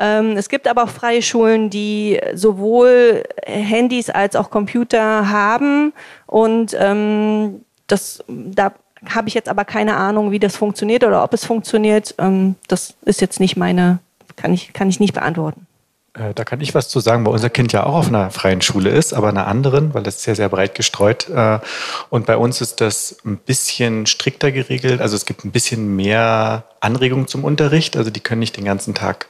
[0.00, 5.92] Ähm, es gibt aber auch freie Schulen, die sowohl Handys als auch Computer haben
[6.26, 8.72] und ähm, das, da
[9.08, 12.14] habe ich jetzt aber keine Ahnung, wie das funktioniert oder ob es funktioniert.
[12.18, 13.98] Ähm, das ist jetzt nicht meine,
[14.36, 15.66] kann ich, kann ich nicht beantworten.
[16.14, 18.62] Äh, da kann ich was zu sagen, weil unser Kind ja auch auf einer freien
[18.62, 21.28] Schule ist, aber einer anderen, weil das ist ja sehr breit gestreut.
[21.28, 21.60] Äh,
[22.08, 25.00] und bei uns ist das ein bisschen strikter geregelt.
[25.00, 27.96] Also es gibt ein bisschen mehr Anregungen zum Unterricht.
[27.96, 29.26] Also die können nicht den ganzen Tag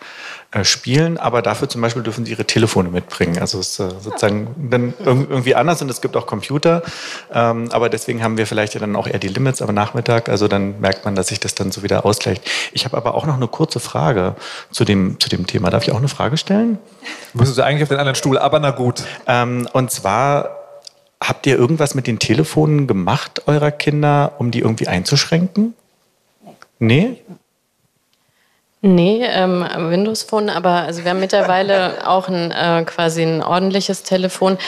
[0.53, 3.39] äh, spielen, aber dafür zum Beispiel dürfen sie ihre Telefone mitbringen.
[3.39, 6.83] Also es ist äh, sozusagen dann irgendwie anders und es gibt auch Computer,
[7.33, 10.49] ähm, aber deswegen haben wir vielleicht ja dann auch eher die Limits am Nachmittag, also
[10.49, 12.43] dann merkt man, dass sich das dann so wieder ausgleicht.
[12.73, 14.35] Ich habe aber auch noch eine kurze Frage
[14.71, 15.71] zu dem, zu dem Thema.
[15.71, 16.79] Darf ich auch eine Frage stellen?
[17.33, 19.05] Müssen Sie eigentlich auf den anderen Stuhl, aber na gut.
[19.27, 20.51] Ähm, und zwar,
[21.23, 25.75] habt ihr irgendwas mit den Telefonen gemacht eurer Kinder, um die irgendwie einzuschränken?
[26.81, 27.23] Nee?
[28.83, 34.03] Nee, ähm, Windows Phone, aber also wir haben mittlerweile auch ein äh, quasi ein ordentliches
[34.03, 34.59] Telefon.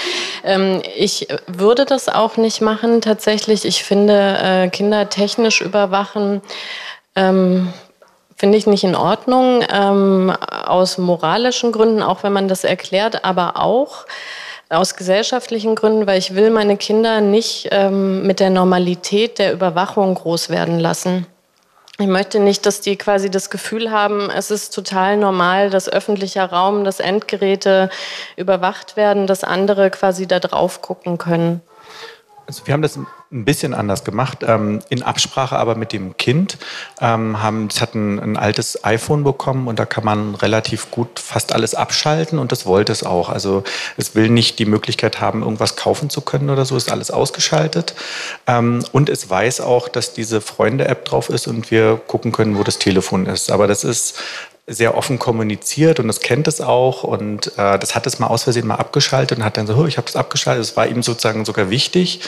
[0.44, 3.64] Ähm, ich würde das auch nicht machen tatsächlich.
[3.64, 6.42] Ich finde äh, Kinder technisch überwachen
[7.16, 7.72] ähm,
[8.37, 13.57] finde ich nicht in Ordnung ähm, aus moralischen Gründen, auch wenn man das erklärt, aber
[13.57, 14.07] auch
[14.68, 20.14] aus gesellschaftlichen Gründen, weil ich will meine Kinder nicht ähm, mit der Normalität der Überwachung
[20.14, 21.27] groß werden lassen.
[21.98, 26.46] Ich möchte nicht, dass die quasi das Gefühl haben, es ist total normal, dass öffentlicher
[26.46, 27.90] Raum, dass Endgeräte
[28.37, 31.61] überwacht werden, dass andere quasi da drauf gucken können.
[32.46, 32.98] Also wir haben das
[33.33, 36.59] ein bisschen anders gemacht, ähm, in Absprache aber mit dem Kind.
[37.00, 41.18] Ähm, haben, es hat ein, ein, altes iPhone bekommen und da kann man relativ gut
[41.18, 43.31] fast alles abschalten und das wollte es auch.
[43.31, 43.64] Also
[43.96, 47.94] es will nicht die Möglichkeit haben, irgendwas kaufen zu können oder so, ist alles ausgeschaltet.
[48.46, 52.64] Ähm, und es weiß auch, dass diese Freunde-App drauf ist und wir gucken können, wo
[52.64, 53.50] das Telefon ist.
[53.50, 54.18] Aber das ist
[54.74, 58.44] sehr offen kommuniziert und das kennt es auch und äh, das hat es mal aus
[58.44, 61.44] Versehen mal abgeschaltet und hat dann so, ich habe das abgeschaltet, das war ihm sozusagen
[61.44, 62.20] sogar wichtig.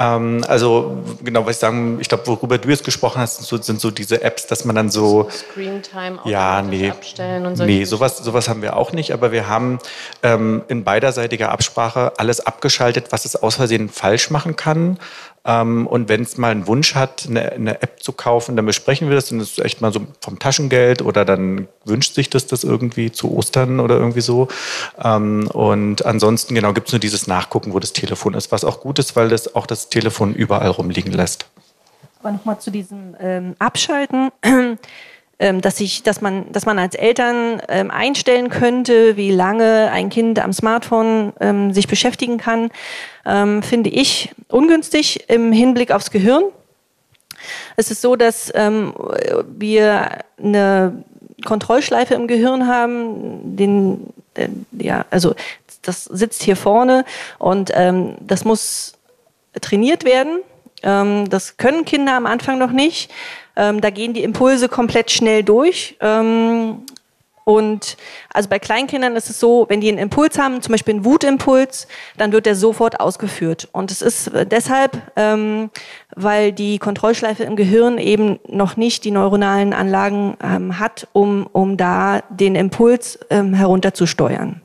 [0.00, 3.56] Ähm, also genau, was ich sagen, ich glaube, worüber du jetzt gesprochen hast, sind so,
[3.58, 7.64] sind so diese Apps, dass man dann so, Screen Time ja, nee, abstellen und so.
[7.66, 9.78] Nee, sowas, sowas haben wir auch nicht, aber wir haben
[10.22, 14.98] ähm, in beiderseitiger Absprache alles abgeschaltet, was es aus Versehen falsch machen kann.
[15.42, 19.08] Ähm, und wenn es mal einen Wunsch hat, eine, eine, App zu kaufen, dann besprechen
[19.08, 19.30] wir das.
[19.30, 23.10] Dann ist es echt mal so vom Taschengeld oder dann wünscht sich das das irgendwie
[23.10, 24.48] zu Ostern oder irgendwie so.
[25.02, 28.80] Ähm, und ansonsten genau gibt es nur dieses Nachgucken, wo das Telefon ist, was auch
[28.80, 31.46] gut ist, weil das auch das Telefon überall rumliegen lässt.
[32.20, 34.30] Aber nochmal zu diesem ähm, Abschalten.
[35.42, 40.10] Ähm, dass, ich, dass, man, dass man als Eltern ähm, einstellen könnte, wie lange ein
[40.10, 42.68] Kind am Smartphone ähm, sich beschäftigen kann,
[43.24, 46.42] ähm, finde ich ungünstig im Hinblick aufs Gehirn.
[47.76, 48.92] Es ist so, dass ähm,
[49.48, 51.04] wir eine
[51.46, 55.34] Kontrollschleife im Gehirn haben, den, äh, ja, also
[55.80, 57.06] das sitzt hier vorne
[57.38, 57.72] und
[58.20, 58.92] das muss
[59.60, 60.40] trainiert werden.
[60.82, 63.10] Ähm, das können Kinder am Anfang noch nicht.
[63.56, 65.96] Ähm, da gehen die Impulse komplett schnell durch.
[66.00, 66.82] Ähm,
[67.44, 67.96] und
[68.32, 71.88] also bei Kleinkindern ist es so, wenn die einen Impuls haben, zum Beispiel einen Wutimpuls,
[72.16, 73.68] dann wird der sofort ausgeführt.
[73.72, 75.70] Und es ist deshalb, ähm,
[76.14, 80.36] weil die Kontrollschleife im Gehirn eben noch nicht die neuronalen Anlagen
[80.78, 84.60] hat, um, um da den Impuls herunterzusteuern.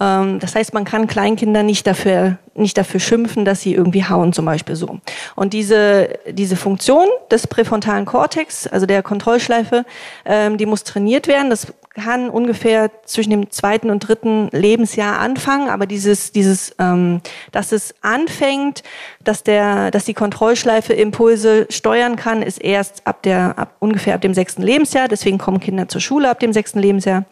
[0.00, 4.32] Ähm, das heißt, man kann Kleinkinder nicht dafür, nicht dafür schimpfen, dass sie irgendwie hauen,
[4.32, 4.98] zum Beispiel so.
[5.34, 9.84] Und diese, diese Funktion des präfrontalen Kortex, also der Kontrollschleife,
[10.24, 11.50] ähm, die muss trainiert werden.
[11.50, 17.72] Das kann ungefähr zwischen dem zweiten und dritten Lebensjahr anfangen, aber dieses, dieses, ähm, dass
[17.72, 18.82] es anfängt,
[19.22, 24.20] dass der, dass die Kontrollschleife Impulse steuern kann, ist erst ab der, ab, ungefähr ab
[24.20, 25.08] dem sechsten Lebensjahr.
[25.08, 27.24] Deswegen kommen Kinder zur Schule ab dem sechsten Lebensjahr.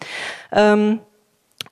[0.52, 1.00] Ähm,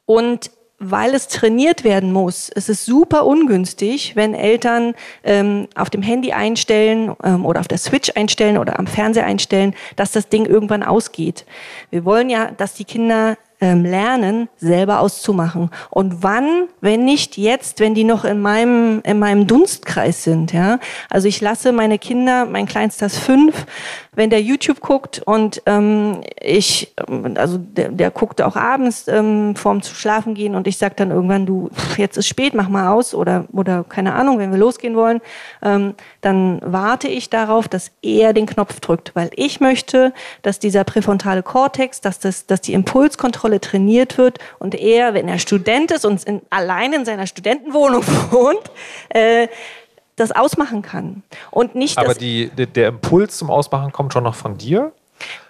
[0.06, 2.50] und weil es trainiert werden muss.
[2.54, 7.78] Es ist super ungünstig, wenn Eltern ähm, auf dem Handy einstellen ähm, oder auf der
[7.78, 11.46] Switch einstellen oder am Fernseher einstellen, dass das Ding irgendwann ausgeht.
[11.90, 15.70] Wir wollen ja, dass die Kinder ähm, lernen, selber auszumachen.
[15.90, 20.78] Und wann, wenn nicht jetzt, wenn die noch in meinem, in meinem Dunstkreis sind, ja.
[21.08, 23.66] Also ich lasse meine Kinder, mein Kleinster ist fünf,
[24.14, 29.56] wenn der YouTube guckt und ähm, ich, ähm, also der, der guckt auch abends ähm,
[29.56, 32.88] vorm zu schlafen gehen und ich sag dann irgendwann, du, jetzt ist spät, mach mal
[32.88, 35.20] aus oder, oder keine Ahnung, wenn wir losgehen wollen,
[35.62, 40.84] ähm, dann warte ich darauf, dass er den Knopf drückt, weil ich möchte, dass dieser
[40.84, 46.04] präfrontale Kortex, dass, das, dass die Impulskontrolle trainiert wird und er, wenn er Student ist
[46.04, 48.70] und in, allein in seiner Studentenwohnung wohnt,
[49.10, 49.48] äh,
[50.16, 51.22] das ausmachen kann.
[51.50, 54.92] Und nicht, Aber die, der, der Impuls zum Ausmachen kommt schon noch von dir?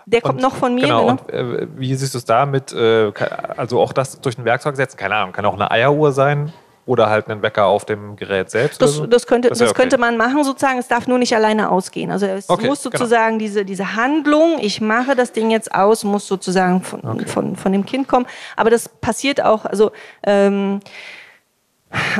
[0.06, 0.82] der kommt Und- noch von mir.
[0.82, 1.22] Genau, genau.
[1.22, 3.10] und äh, wie siehst du es da mit, äh,
[3.56, 4.96] also auch das durch ein Werkzeug setzen?
[4.96, 6.52] Keine Ahnung, kann auch eine Eieruhr sein
[6.86, 8.82] oder halt ein Wecker auf dem Gerät selbst?
[8.82, 9.06] Das, so?
[9.06, 9.80] das, könnte, das, wär okay.
[9.80, 10.78] könnte man machen, sozusagen.
[10.78, 12.10] Es darf nur nicht alleine ausgehen.
[12.10, 12.98] Also es Okay, muss genau.
[12.98, 17.72] sozusagen diese, diese Handlung, ich mache das Ding jetzt aus, muss sozusagen von, von, von
[17.72, 18.26] dem Kind kommen.
[18.56, 19.92] Aber das passiert auch, also
[20.24, 20.80] ähm,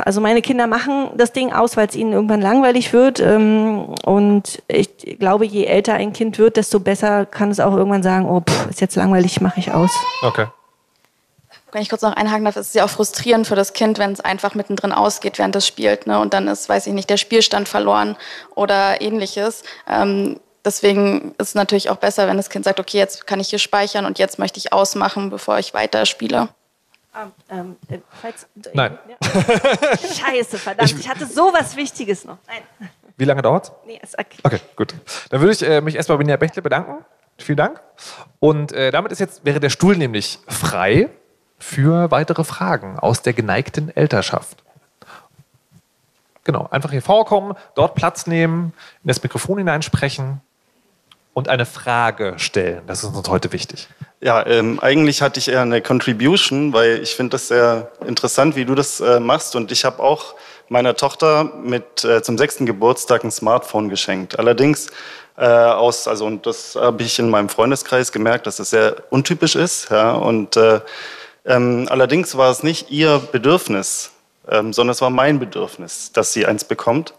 [0.03, 3.19] also meine Kinder machen das Ding aus, weil es ihnen irgendwann langweilig wird.
[3.19, 8.03] Ähm, und ich glaube, je älter ein Kind wird, desto besser kann es auch irgendwann
[8.03, 9.91] sagen, oh, pff, ist jetzt langweilig, mache ich aus.
[10.21, 10.47] Okay.
[11.71, 14.13] Wenn ich kurz noch einhaken darf, ist es ja auch frustrierend für das Kind, wenn
[14.13, 16.07] es einfach mittendrin ausgeht, während es spielt.
[16.07, 16.19] Ne?
[16.19, 18.15] Und dann ist, weiß ich nicht, der Spielstand verloren
[18.55, 19.63] oder ähnliches.
[19.89, 23.49] Ähm, deswegen ist es natürlich auch besser, wenn das Kind sagt, okay, jetzt kann ich
[23.49, 26.05] hier speichern und jetzt möchte ich ausmachen, bevor ich weiter
[27.15, 27.31] spiele.
[27.49, 28.97] Ähm, äh, falls, Nein.
[29.23, 32.37] Scheiße, verdammt, ich, hatte sowas Wichtiges noch.
[32.47, 34.37] Nein, Wie lange dauert nee, ist okay.
[34.43, 34.93] Okay, gut.
[35.29, 37.05] Dann würde ich äh, mich erstmal bei Benja Bechtle bedanken.
[37.37, 37.81] Vielen Dank.
[38.39, 41.09] Und äh, damit ist jetzt, wäre der Stuhl nämlich frei
[41.59, 44.63] für weitere Fragen aus der geneigten Elternschaft.
[46.43, 48.73] Genau, einfach hier vorkommen, dort Platz nehmen,
[49.03, 50.41] in das Mikrofon hineinsprechen
[51.35, 52.81] und eine Frage stellen.
[52.87, 53.89] Das ist uns heute wichtig.
[54.21, 58.63] Ja, ähm, eigentlich hatte ich eher eine Contribution, weil ich finde das sehr interessant, wie
[58.63, 59.53] du das äh, machst.
[59.57, 60.35] Und ich habe auch
[60.69, 64.39] meiner Tochter mit äh, zum sechsten Geburtstag ein Smartphone geschenkt.
[64.39, 64.87] Allerdings
[65.35, 69.55] äh, aus, also und das habe ich in meinem Freundeskreis gemerkt, dass das sehr untypisch
[69.57, 69.89] ist.
[69.91, 70.79] Ja, und äh,
[71.43, 74.11] ähm, allerdings war es nicht ihr Bedürfnis,
[74.49, 77.13] ähm, sondern es war mein Bedürfnis, dass sie eins bekommt.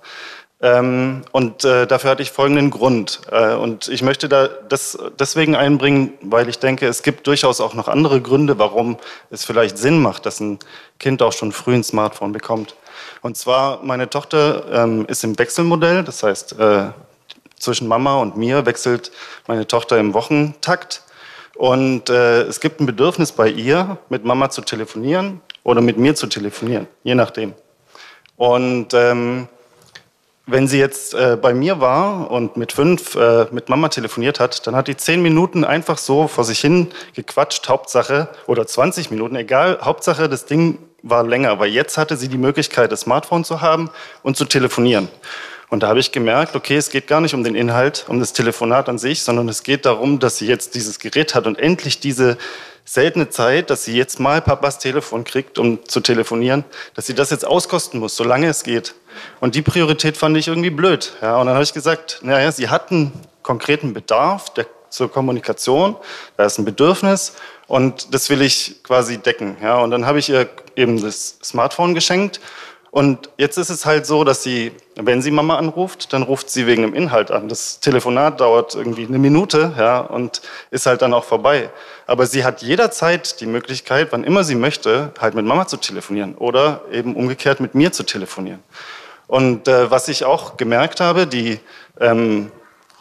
[0.62, 3.20] Ähm, und äh, dafür hatte ich folgenden Grund.
[3.30, 7.74] Äh, und ich möchte da das deswegen einbringen, weil ich denke, es gibt durchaus auch
[7.74, 8.96] noch andere Gründe, warum
[9.30, 10.58] es vielleicht Sinn macht, dass ein
[10.98, 12.74] Kind auch schon früh ein Smartphone bekommt.
[13.20, 16.88] Und zwar, meine Tochter ähm, ist im Wechselmodell, das heißt, äh,
[17.58, 19.12] zwischen Mama und mir wechselt
[19.46, 21.02] meine Tochter im Wochentakt.
[21.54, 26.14] Und äh, es gibt ein Bedürfnis bei ihr, mit Mama zu telefonieren oder mit mir
[26.14, 27.54] zu telefonieren, je nachdem.
[28.36, 29.48] Und ähm,
[30.46, 34.66] wenn sie jetzt äh, bei mir war und mit fünf äh, mit Mama telefoniert hat,
[34.66, 39.34] dann hat die zehn Minuten einfach so vor sich hin gequatscht, Hauptsache, oder 20 Minuten,
[39.34, 43.60] egal, Hauptsache, das Ding war länger, weil jetzt hatte sie die Möglichkeit, das Smartphone zu
[43.60, 43.90] haben
[44.22, 45.08] und zu telefonieren.
[45.68, 48.32] Und da habe ich gemerkt, okay, es geht gar nicht um den Inhalt, um das
[48.32, 51.98] Telefonat an sich, sondern es geht darum, dass sie jetzt dieses Gerät hat und endlich
[51.98, 52.38] diese
[52.84, 57.30] seltene Zeit, dass sie jetzt mal Papas Telefon kriegt, um zu telefonieren, dass sie das
[57.30, 58.94] jetzt auskosten muss, solange es geht.
[59.40, 61.14] Und die Priorität fand ich irgendwie blöd.
[61.20, 65.96] Ja, und dann habe ich gesagt, naja, sie hat einen konkreten Bedarf der, zur Kommunikation,
[66.36, 67.34] da ist ein Bedürfnis
[67.66, 69.56] und das will ich quasi decken.
[69.60, 72.40] Ja, und dann habe ich ihr eben das Smartphone geschenkt
[72.92, 76.66] und jetzt ist es halt so, dass sie, wenn sie Mama anruft, dann ruft sie
[76.66, 77.48] wegen dem Inhalt an.
[77.48, 81.70] Das Telefonat dauert irgendwie eine Minute ja, und ist halt dann auch vorbei.
[82.06, 86.34] Aber sie hat jederzeit die Möglichkeit, wann immer sie möchte, halt mit Mama zu telefonieren
[86.34, 88.62] oder eben umgekehrt mit mir zu telefonieren.
[89.26, 91.60] Und äh, was ich auch gemerkt habe, die,
[92.00, 92.50] ähm,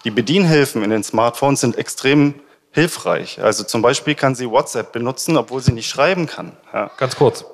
[0.03, 2.34] die Bedienhilfen in den Smartphones sind extrem
[2.71, 3.41] hilfreich.
[3.41, 6.58] Also zum Beispiel kann sie WhatsApp benutzen, obwohl sie nicht schreiben kann.
[6.73, 6.91] Ja.
[6.97, 7.45] Ganz kurz.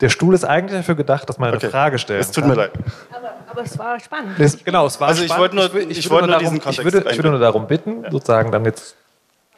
[0.00, 1.70] Der Stuhl ist eigentlich dafür gedacht, dass man eine Okay.
[1.70, 2.50] Frage stellen Es tut kann.
[2.50, 2.72] mir leid.
[3.12, 4.38] Aber, aber es war spannend.
[4.40, 5.54] Es, genau, es war Also ich spannend.
[5.56, 7.66] wollte nur- ich würde wollte nur darum, diesen ich Kontext würde, ich würde nur darum
[7.66, 8.96] bitten, sozusagen dann jetzt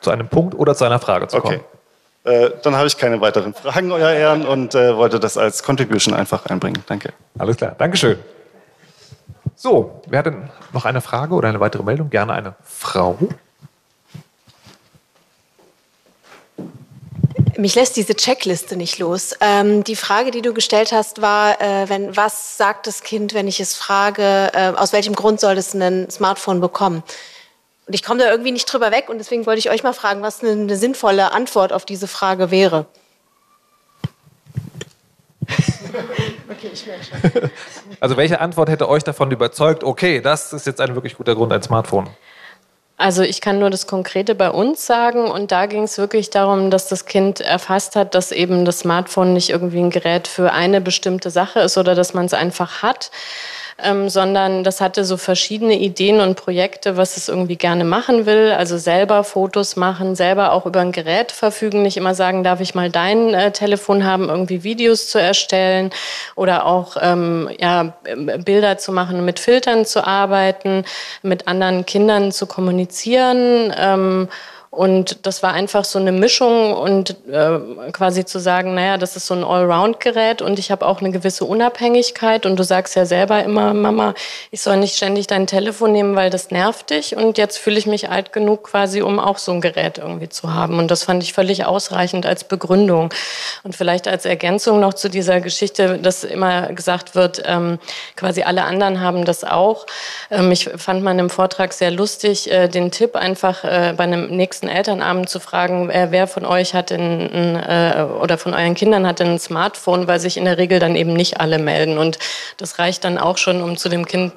[0.00, 1.60] zu einem Punkt oder zu einer Frage zu kommen.
[2.24, 2.44] Okay.
[2.44, 6.12] Äh, dann habe ich keine weiteren Fragen, Euer Ehren, und äh, wollte das als Contribution
[6.12, 6.82] einfach einbringen.
[6.86, 7.12] Danke.
[7.38, 8.18] Alles klar, Dankeschön.
[9.54, 12.10] So, wer hat denn noch eine Frage oder eine weitere Meldung?
[12.10, 13.16] Gerne eine Frau.
[17.58, 19.34] Mich lässt diese Checkliste nicht los.
[19.40, 23.48] Ähm, die Frage, die du gestellt hast, war, äh, wenn, was sagt das Kind, wenn
[23.48, 27.02] ich es frage, äh, aus welchem Grund soll es ein Smartphone bekommen?
[27.86, 30.20] Und ich komme da irgendwie nicht drüber weg und deswegen wollte ich euch mal fragen,
[30.20, 32.86] was eine, eine sinnvolle Antwort auf diese Frage wäre.
[36.50, 37.50] okay, ich merke schon.
[38.00, 41.52] Also welche Antwort hätte euch davon überzeugt, okay, das ist jetzt ein wirklich guter Grund,
[41.52, 42.10] ein Smartphone?
[42.98, 46.70] Also ich kann nur das Konkrete bei uns sagen und da ging es wirklich darum,
[46.70, 50.80] dass das Kind erfasst hat, dass eben das Smartphone nicht irgendwie ein Gerät für eine
[50.80, 53.10] bestimmte Sache ist oder dass man es einfach hat,
[53.82, 58.52] ähm, sondern das hatte so verschiedene Ideen und Projekte, was es irgendwie gerne machen will.
[58.56, 62.74] Also selber Fotos machen, selber auch über ein Gerät verfügen, nicht immer sagen, darf ich
[62.74, 65.90] mal dein äh, Telefon haben, irgendwie Videos zu erstellen
[66.36, 67.94] oder auch ähm, ja,
[68.44, 70.84] Bilder zu machen, mit Filtern zu arbeiten,
[71.22, 73.74] mit anderen Kindern zu kommunizieren.
[73.76, 74.28] Ähm,
[74.76, 77.58] Und das war einfach so eine Mischung und äh,
[77.92, 81.46] quasi zu sagen, naja, das ist so ein Allround-Gerät und ich habe auch eine gewisse
[81.46, 82.44] Unabhängigkeit.
[82.44, 84.12] Und du sagst ja selber immer, Mama,
[84.50, 87.16] ich soll nicht ständig dein Telefon nehmen, weil das nervt dich.
[87.16, 90.52] Und jetzt fühle ich mich alt genug quasi, um auch so ein Gerät irgendwie zu
[90.52, 90.78] haben.
[90.78, 93.08] Und das fand ich völlig ausreichend als Begründung.
[93.62, 97.78] Und vielleicht als Ergänzung noch zu dieser Geschichte, dass immer gesagt wird, ähm,
[98.14, 99.86] quasi alle anderen haben das auch.
[100.30, 104.26] Ähm, ich fand man im Vortrag sehr lustig, äh, den Tipp einfach äh, bei einem
[104.26, 108.54] nächsten nächsten Elternabend zu fragen, wer, wer von euch hat denn ein, äh, oder von
[108.54, 111.58] euren Kindern hat denn ein Smartphone, weil sich in der Regel dann eben nicht alle
[111.58, 111.98] melden.
[111.98, 112.18] Und
[112.58, 114.32] das reicht dann auch schon, um zu dem Kind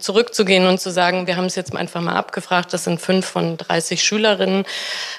[0.00, 3.56] zurückzugehen und zu sagen, wir haben es jetzt einfach mal abgefragt, das sind fünf von
[3.56, 4.64] 30 Schülerinnen.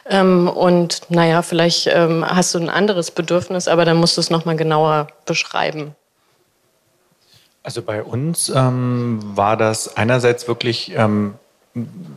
[0.10, 4.30] Ähm, und naja, vielleicht ähm, hast du ein anderes Bedürfnis, aber dann musst du es
[4.30, 5.96] nochmal genauer beschreiben.
[7.64, 11.34] Also bei uns ähm, war das einerseits wirklich ähm,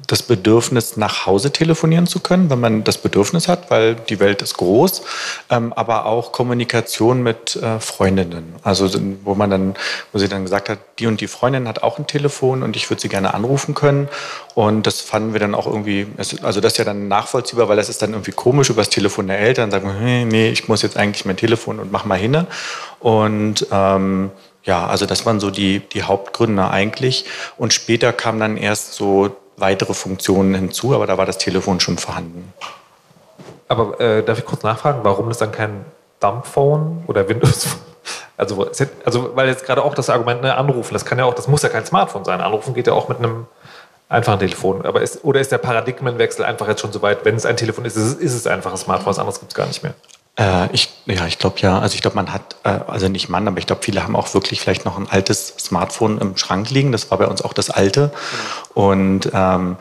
[0.06, 4.40] das Bedürfnis, nach Hause telefonieren zu können, wenn man das Bedürfnis hat, weil die Welt
[4.40, 5.02] ist groß,
[5.50, 8.54] ähm, aber auch Kommunikation mit äh, Freundinnen.
[8.62, 8.88] Also
[9.24, 9.74] wo man dann,
[10.12, 12.88] wo sie dann gesagt hat, die und die Freundin hat auch ein Telefon und ich
[12.88, 14.08] würde sie gerne anrufen können.
[14.54, 17.88] Und das fanden wir dann auch irgendwie, also das ist ja dann nachvollziehbar, weil das
[17.88, 20.96] ist dann irgendwie komisch über das Telefon der Eltern, sagen wir, nee, ich muss jetzt
[20.96, 22.46] eigentlich mein Telefon und mach mal hinne.
[23.00, 24.30] Und ähm,
[24.64, 27.24] ja, also das waren so die, die Hauptgründe eigentlich.
[27.56, 31.98] Und später kam dann erst so weitere Funktionen hinzu, aber da war das Telefon schon
[31.98, 32.52] vorhanden.
[33.68, 35.84] Aber äh, darf ich kurz nachfragen, warum ist dann kein
[36.20, 37.68] Dumbphone oder Windows?
[38.38, 38.70] Also,
[39.04, 41.62] also weil jetzt gerade auch das Argument, ne, anrufen, das kann ja auch, das muss
[41.62, 42.40] ja kein Smartphone sein.
[42.40, 43.48] Anrufen geht ja auch mit einem
[44.08, 44.86] einfachen Telefon.
[44.86, 47.84] Aber ist, oder ist der Paradigmenwechsel einfach jetzt schon so weit, wenn es ein Telefon
[47.84, 49.92] ist, ist es, ist es einfach ein Smartphone, was anderes gibt es gar nicht mehr?
[50.38, 51.80] Äh, ich, ja, ich glaube ja.
[51.80, 54.32] Also ich glaube, man hat, äh, also nicht Mann, aber ich glaube, viele haben auch
[54.34, 56.92] wirklich vielleicht noch ein altes Smartphone im Schrank liegen.
[56.92, 58.12] Das war bei uns auch das alte.
[58.72, 59.76] Und ähm,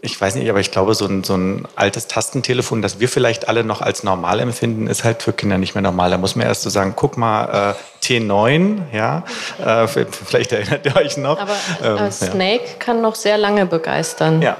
[0.00, 3.48] ich weiß nicht, aber ich glaube, so ein, so ein altes Tastentelefon, das wir vielleicht
[3.48, 6.10] alle noch als normal empfinden, ist halt für Kinder nicht mehr normal.
[6.10, 9.22] Da muss man erst so sagen, guck mal, äh, T9, ja,
[9.64, 11.38] äh, vielleicht erinnert ihr euch noch.
[11.38, 12.74] Aber ähm, Snake ja.
[12.80, 14.42] kann noch sehr lange begeistern.
[14.42, 14.56] Ja.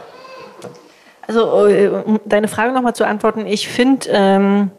[1.26, 4.70] Also, äh, um deine Frage nochmal zu antworten, ich finde, ähm,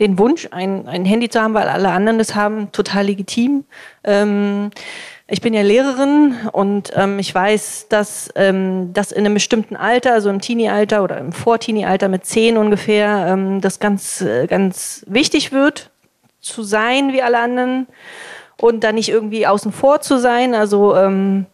[0.00, 3.64] den Wunsch, ein, ein Handy zu haben, weil alle anderen das haben, total legitim.
[4.02, 4.70] Ähm,
[5.26, 10.12] ich bin ja Lehrerin und ähm, ich weiß, dass ähm, das in einem bestimmten Alter,
[10.12, 15.52] also im Teenie-Alter oder im Vor-Teenie-Alter mit zehn ungefähr, ähm, das ganz, äh, ganz wichtig
[15.52, 15.90] wird,
[16.40, 17.86] zu sein wie alle anderen
[18.58, 20.54] und da nicht irgendwie außen vor zu sein.
[20.54, 21.46] Also ähm,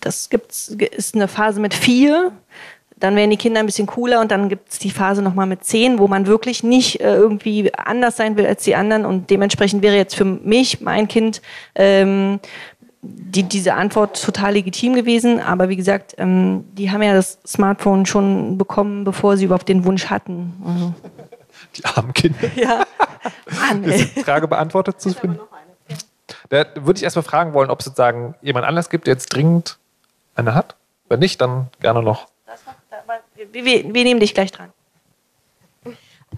[0.00, 2.32] das gibt's, ist eine Phase mit vier,
[2.98, 5.64] dann werden die Kinder ein bisschen cooler und dann gibt es die Phase nochmal mit
[5.64, 9.82] zehn, wo man wirklich nicht äh, irgendwie anders sein will als die anderen und dementsprechend
[9.82, 11.42] wäre jetzt für mich, mein Kind,
[11.74, 12.40] ähm,
[13.02, 15.40] die, diese Antwort total legitim gewesen.
[15.40, 19.84] Aber wie gesagt, ähm, die haben ja das Smartphone schon bekommen, bevor sie überhaupt den
[19.84, 20.54] Wunsch hatten.
[20.64, 20.94] Also.
[21.76, 22.38] Die armen Kinder.
[22.56, 22.84] Ja.
[23.68, 25.40] Mann, Ist die Frage beantwortet zu finden?
[26.48, 29.78] Da würde ich erstmal fragen wollen, ob es sozusagen jemand anders gibt, der jetzt dringend
[30.34, 30.76] eine hat.
[31.08, 32.28] Wenn nicht, dann gerne noch
[33.52, 34.72] wir, wir nehmen dich gleich dran.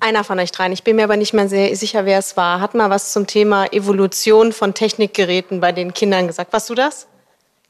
[0.01, 2.61] Einer von euch dreien, ich bin mir aber nicht mehr sehr sicher, wer es war,
[2.61, 6.53] hat mal was zum Thema Evolution von Technikgeräten bei den Kindern gesagt.
[6.53, 7.09] Warst du das?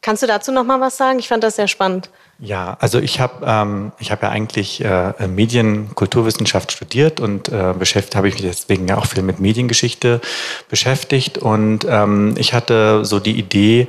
[0.03, 1.19] Kannst du dazu noch mal was sagen?
[1.19, 2.11] Ich fand das sehr spannend.
[2.41, 7.75] Ja, also ich habe ähm, ich habe ja eigentlich äh, Medien, Kulturwissenschaft studiert und äh,
[7.77, 10.21] beschäftigt habe ich mich deswegen ja auch viel mit Mediengeschichte
[10.69, 13.89] beschäftigt und ähm, ich hatte so die Idee,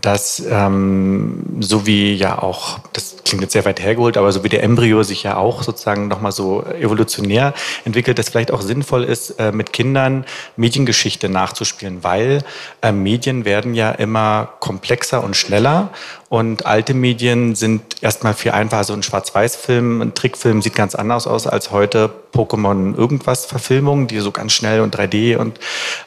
[0.00, 4.48] dass ähm, so wie ja auch, das klingt jetzt sehr weit hergeholt, aber so wie
[4.48, 7.52] der Embryo sich ja auch sozusagen nochmal so evolutionär
[7.84, 10.24] entwickelt, dass vielleicht auch sinnvoll ist, äh, mit Kindern
[10.56, 12.42] Mediengeschichte nachzuspielen, weil
[12.80, 15.90] äh, Medien werden ja immer komplexer und schneller
[16.32, 18.84] und alte Medien sind erstmal viel einfacher.
[18.84, 24.18] So ein Schwarz-Weiß-Film, ein Trickfilm sieht ganz anders aus als heute Pokémon irgendwas Verfilmungen, die
[24.20, 25.60] so ganz schnell und 3D und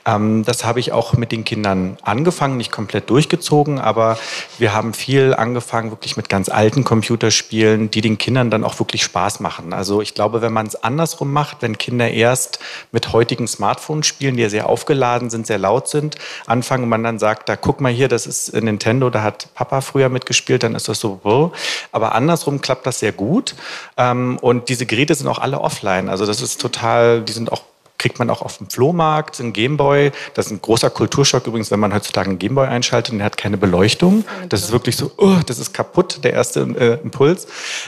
[0.08, 4.18] ähm, das habe ich auch mit den Kindern angefangen, nicht komplett durchgezogen, aber
[4.58, 9.04] wir haben viel angefangen wirklich mit ganz alten Computerspielen, die den Kindern dann auch wirklich
[9.04, 9.74] Spaß machen.
[9.74, 12.58] Also ich glaube, wenn man es andersrum macht, wenn Kinder erst
[12.92, 16.16] mit heutigen Smartphones spielen, die ja sehr aufgeladen sind, sehr laut sind,
[16.48, 19.82] anfangen und man dann sagt, da guck mal hier, das ist Nintendo, da hat Papa
[19.82, 21.52] früher mitgespielt, dann ist das so, wow.
[21.92, 23.56] aber andersrum klappt das sehr gut
[23.98, 26.10] ähm, und diese Geräte sind auch alle offline.
[26.10, 27.62] Also das ist total, die sind auch
[27.98, 30.12] kriegt man auch auf dem Flohmarkt, ein Gameboy.
[30.34, 33.38] Das ist ein großer Kulturschock übrigens, wenn man heutzutage einen Gameboy einschaltet und der hat
[33.38, 34.26] keine Beleuchtung.
[34.50, 37.48] Das ist wirklich so, oh, das ist kaputt, der erste äh, Impuls.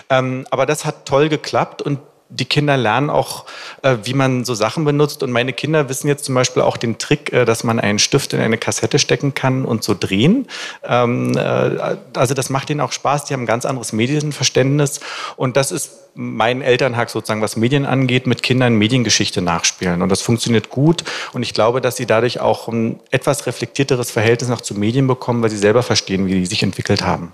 [0.10, 2.00] Ähm, aber das hat toll geklappt und
[2.30, 3.46] die Kinder lernen auch,
[3.84, 5.24] äh, wie man so Sachen benutzt.
[5.24, 8.34] Und meine Kinder wissen jetzt zum Beispiel auch den Trick, äh, dass man einen Stift
[8.34, 10.48] in eine Kassette stecken kann und so drehen.
[10.84, 13.26] Ähm, äh, also das macht ihnen auch Spaß.
[13.26, 15.00] Die haben ein ganz anderes Medienverständnis.
[15.36, 20.02] Und das ist mein Elternhack sozusagen, was Medien angeht, mit Kindern Mediengeschichte nachspielen.
[20.02, 21.04] Und das funktioniert gut.
[21.34, 25.42] Und ich glaube, dass sie dadurch auch ein etwas reflektierteres Verhältnis noch zu Medien bekommen,
[25.44, 27.32] weil sie selber verstehen, wie die sich entwickelt haben.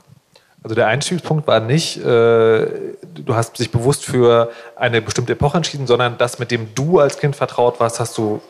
[0.64, 5.88] Also der Einstiegspunkt war nicht, äh, du hast dich bewusst für eine bestimmte Epoche entschieden,
[5.88, 8.42] sondern das, mit dem du als Kind vertraut warst, hast du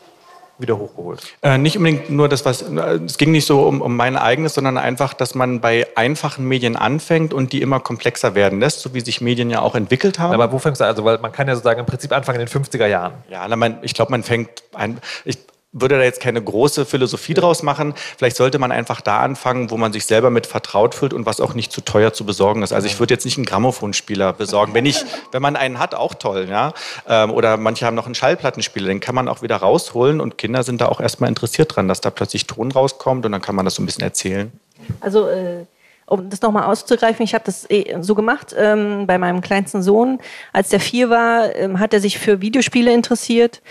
[0.58, 1.20] wieder hochgeholt?
[1.42, 2.62] Äh, nicht unbedingt nur das, was.
[2.62, 6.76] Es ging nicht so um, um mein eigenes, sondern einfach, dass man bei einfachen Medien
[6.76, 10.34] anfängt und die immer komplexer werden lässt, so wie sich Medien ja auch entwickelt haben.
[10.34, 11.04] Aber wo fängst du also?
[11.04, 13.14] Weil man kann ja sozusagen im Prinzip anfangen in den 50er Jahren.
[13.28, 14.98] Ja, na, man, ich glaube, man fängt ein.
[15.24, 15.38] Ich,
[15.74, 17.94] würde da jetzt keine große Philosophie draus machen.
[18.16, 21.40] Vielleicht sollte man einfach da anfangen, wo man sich selber mit vertraut fühlt und was
[21.40, 22.72] auch nicht zu teuer zu besorgen ist.
[22.72, 24.72] Also ich würde jetzt nicht einen Grammophonspieler besorgen.
[24.72, 26.72] Wenn ich, wenn man einen hat, auch toll, ja.
[27.08, 30.62] Ähm, oder manche haben noch einen Schallplattenspieler, den kann man auch wieder rausholen und Kinder
[30.62, 33.64] sind da auch erstmal interessiert dran, dass da plötzlich Ton rauskommt und dann kann man
[33.64, 34.52] das so ein bisschen erzählen.
[35.00, 35.66] Also äh
[36.06, 40.18] um das nochmal auszugreifen, ich habe das eh so gemacht ähm, bei meinem kleinsten Sohn.
[40.52, 43.62] Als der vier war, ähm, hat er sich für Videospiele interessiert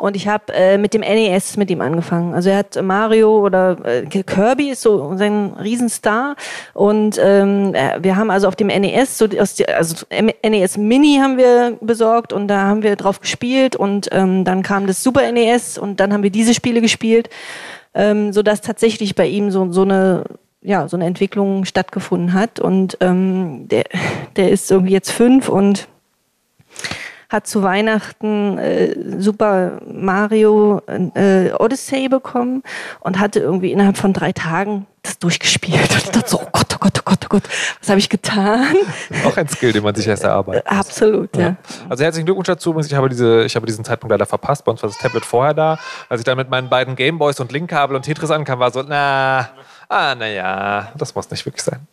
[0.00, 2.34] und ich habe äh, mit dem NES mit ihm angefangen.
[2.34, 6.36] Also er hat Mario oder äh, Kirby ist so sein Riesenstar.
[6.72, 11.76] Und ähm, äh, wir haben also auf dem NES, so also NES Mini haben wir
[11.82, 13.76] besorgt und da haben wir drauf gespielt.
[13.76, 17.28] Und ähm, dann kam das Super NES und dann haben wir diese Spiele gespielt.
[17.92, 20.24] Ähm, so tatsächlich bei ihm so, so eine
[20.62, 22.60] ja, so eine Entwicklung stattgefunden hat.
[22.60, 23.84] Und ähm, der,
[24.36, 25.88] der ist irgendwie jetzt fünf und
[27.30, 30.82] hat zu Weihnachten äh, Super Mario
[31.14, 32.62] äh, Odyssey bekommen
[33.00, 35.90] und hatte irgendwie innerhalb von drei Tagen das durchgespielt.
[35.90, 37.42] Und ich dachte so, oh Gott, oh Gott, oh Gott, oh Gott,
[37.78, 38.74] was habe ich getan?
[39.24, 40.66] Auch ein Skill, den man sich erst erarbeitet.
[40.66, 41.42] Absolut, ja.
[41.42, 41.56] ja.
[41.88, 42.76] Also herzlichen Glückwunsch dazu.
[42.80, 44.64] Ich habe, diese, ich habe diesen Zeitpunkt leider verpasst.
[44.64, 45.78] Bei uns war das Tablet vorher da.
[46.08, 49.50] Als ich dann mit meinen beiden Gameboys und Linkkabel und Tetris ankam, war so, na,
[49.88, 51.86] ah, naja, das muss nicht wirklich sein.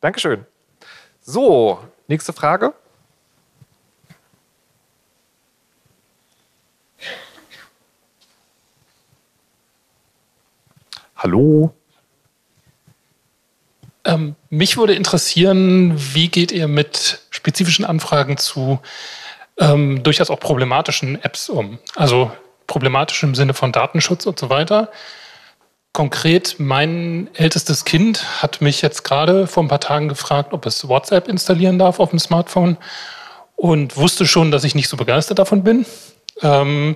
[0.00, 0.44] Dankeschön.
[1.20, 2.74] So, nächste Frage.
[11.18, 11.74] Hallo?
[14.04, 18.78] Ähm, mich würde interessieren, wie geht ihr mit spezifischen Anfragen zu
[19.58, 21.80] ähm, durchaus auch problematischen Apps um?
[21.96, 22.30] Also
[22.68, 24.92] problematisch im Sinne von Datenschutz und so weiter.
[25.92, 30.86] Konkret, mein ältestes Kind hat mich jetzt gerade vor ein paar Tagen gefragt, ob es
[30.86, 32.76] WhatsApp installieren darf auf dem Smartphone
[33.56, 35.84] und wusste schon, dass ich nicht so begeistert davon bin.
[36.42, 36.94] Ähm,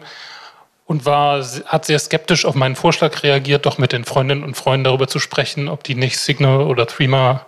[0.85, 4.85] und war, hat sehr skeptisch auf meinen Vorschlag reagiert, doch mit den Freundinnen und Freunden
[4.85, 7.47] darüber zu sprechen, ob die nicht Signal oder Threema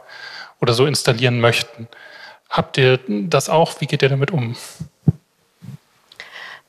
[0.61, 1.89] oder so installieren möchten.
[2.49, 3.81] Habt ihr das auch?
[3.81, 4.57] Wie geht ihr damit um?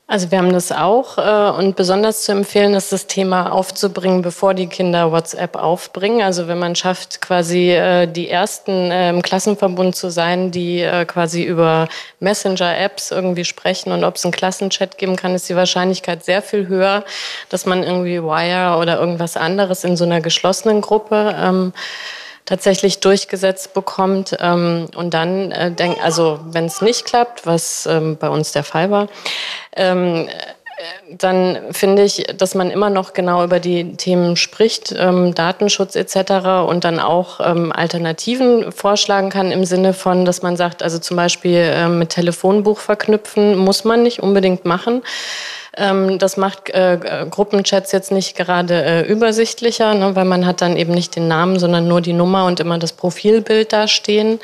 [0.08, 4.54] Also wir haben das auch äh, und besonders zu empfehlen ist das Thema aufzubringen, bevor
[4.54, 6.22] die Kinder WhatsApp aufbringen.
[6.22, 11.06] Also wenn man schafft, quasi äh, die ersten äh, im Klassenverbund zu sein, die äh,
[11.06, 11.88] quasi über
[12.20, 16.68] Messenger-Apps irgendwie sprechen und ob es einen Klassenchat geben kann, ist die Wahrscheinlichkeit sehr viel
[16.68, 17.04] höher,
[17.48, 21.72] dass man irgendwie Wire oder irgendwas anderes in so einer geschlossenen Gruppe ähm,
[22.46, 24.36] tatsächlich durchgesetzt bekommt.
[24.40, 28.64] Ähm, und dann, äh, denk, also wenn es nicht klappt, was ähm, bei uns der
[28.64, 29.08] Fall war,
[29.76, 30.32] ähm, äh,
[31.10, 36.66] dann finde ich, dass man immer noch genau über die Themen spricht, ähm, Datenschutz etc.
[36.68, 41.16] und dann auch ähm, Alternativen vorschlagen kann im Sinne von, dass man sagt, also zum
[41.16, 45.02] Beispiel äh, mit Telefonbuch verknüpfen muss man nicht unbedingt machen.
[45.76, 50.76] Ähm, das macht äh, Gruppenchats jetzt nicht gerade äh, übersichtlicher, ne, weil man hat dann
[50.76, 54.40] eben nicht den Namen, sondern nur die Nummer und immer das Profilbild da stehen.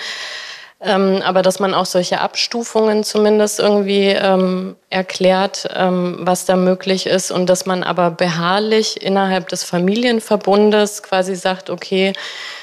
[0.80, 7.06] Ähm, aber dass man auch solche Abstufungen zumindest irgendwie ähm, erklärt, ähm, was da möglich
[7.06, 12.12] ist und dass man aber beharrlich innerhalb des Familienverbundes quasi sagt, okay,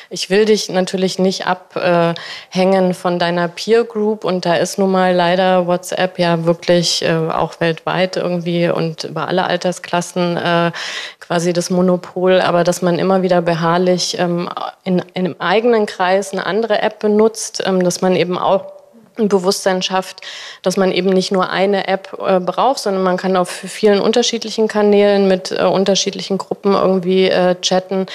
[0.09, 5.13] ich will dich natürlich nicht abhängen von deiner Peer Group und da ist nun mal
[5.13, 10.71] leider WhatsApp ja wirklich äh, auch weltweit irgendwie und über alle Altersklassen äh,
[11.19, 14.49] quasi das Monopol, aber dass man immer wieder beharrlich ähm,
[14.83, 18.78] in, in einem eigenen Kreis eine andere App benutzt, ähm, dass man eben auch
[19.19, 20.21] ein Bewusstsein schafft,
[20.61, 24.67] dass man eben nicht nur eine App äh, braucht, sondern man kann auf vielen unterschiedlichen
[24.67, 28.05] Kanälen mit äh, unterschiedlichen Gruppen irgendwie äh, chatten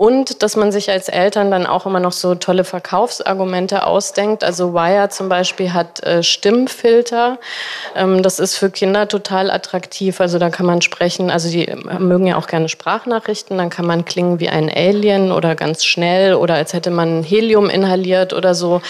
[0.00, 4.44] Und dass man sich als Eltern dann auch immer noch so tolle Verkaufsargumente ausdenkt.
[4.44, 7.38] Also Wire zum Beispiel hat äh, Stimmfilter.
[7.96, 10.20] Ähm, das ist für Kinder total attraktiv.
[10.20, 11.66] Also da kann man sprechen, also die
[11.98, 13.58] mögen ja auch gerne Sprachnachrichten.
[13.58, 17.68] Dann kann man klingen wie ein Alien oder ganz schnell oder als hätte man Helium
[17.68, 18.80] inhaliert oder so.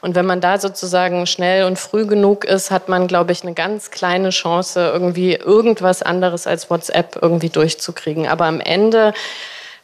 [0.00, 3.54] Und wenn man da sozusagen schnell und früh genug ist, hat man, glaube ich, eine
[3.54, 8.28] ganz kleine Chance, irgendwie irgendwas anderes als WhatsApp irgendwie durchzukriegen.
[8.28, 9.12] Aber am Ende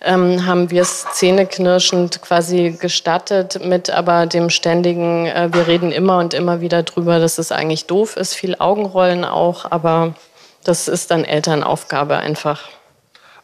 [0.00, 6.18] ähm, haben wir es zähneknirschend quasi gestattet mit aber dem ständigen, äh, wir reden immer
[6.18, 10.14] und immer wieder drüber, dass es eigentlich doof ist, viel Augenrollen auch, aber
[10.64, 12.68] das ist dann Elternaufgabe einfach.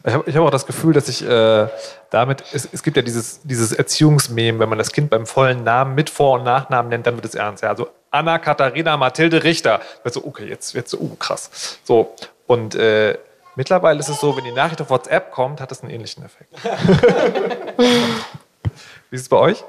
[0.05, 1.67] Ich habe hab auch das Gefühl, dass ich äh,
[2.11, 5.95] damit, es, es, gibt ja dieses, dieses Erziehungsmem, wenn man das Kind beim vollen Namen
[5.95, 7.63] mit Vor- und Nachnamen nennt, dann wird es ernst.
[7.63, 9.81] Ja, also Anna Katharina Mathilde Richter.
[10.03, 11.79] Wird so, okay, jetzt wird so, uh, krass.
[11.83, 12.13] So,
[12.45, 13.17] und äh,
[13.55, 16.53] Mittlerweile ist es so, wenn die Nachricht auf WhatsApp kommt, hat es einen ähnlichen Effekt.
[19.09, 19.63] Wie ist es bei euch?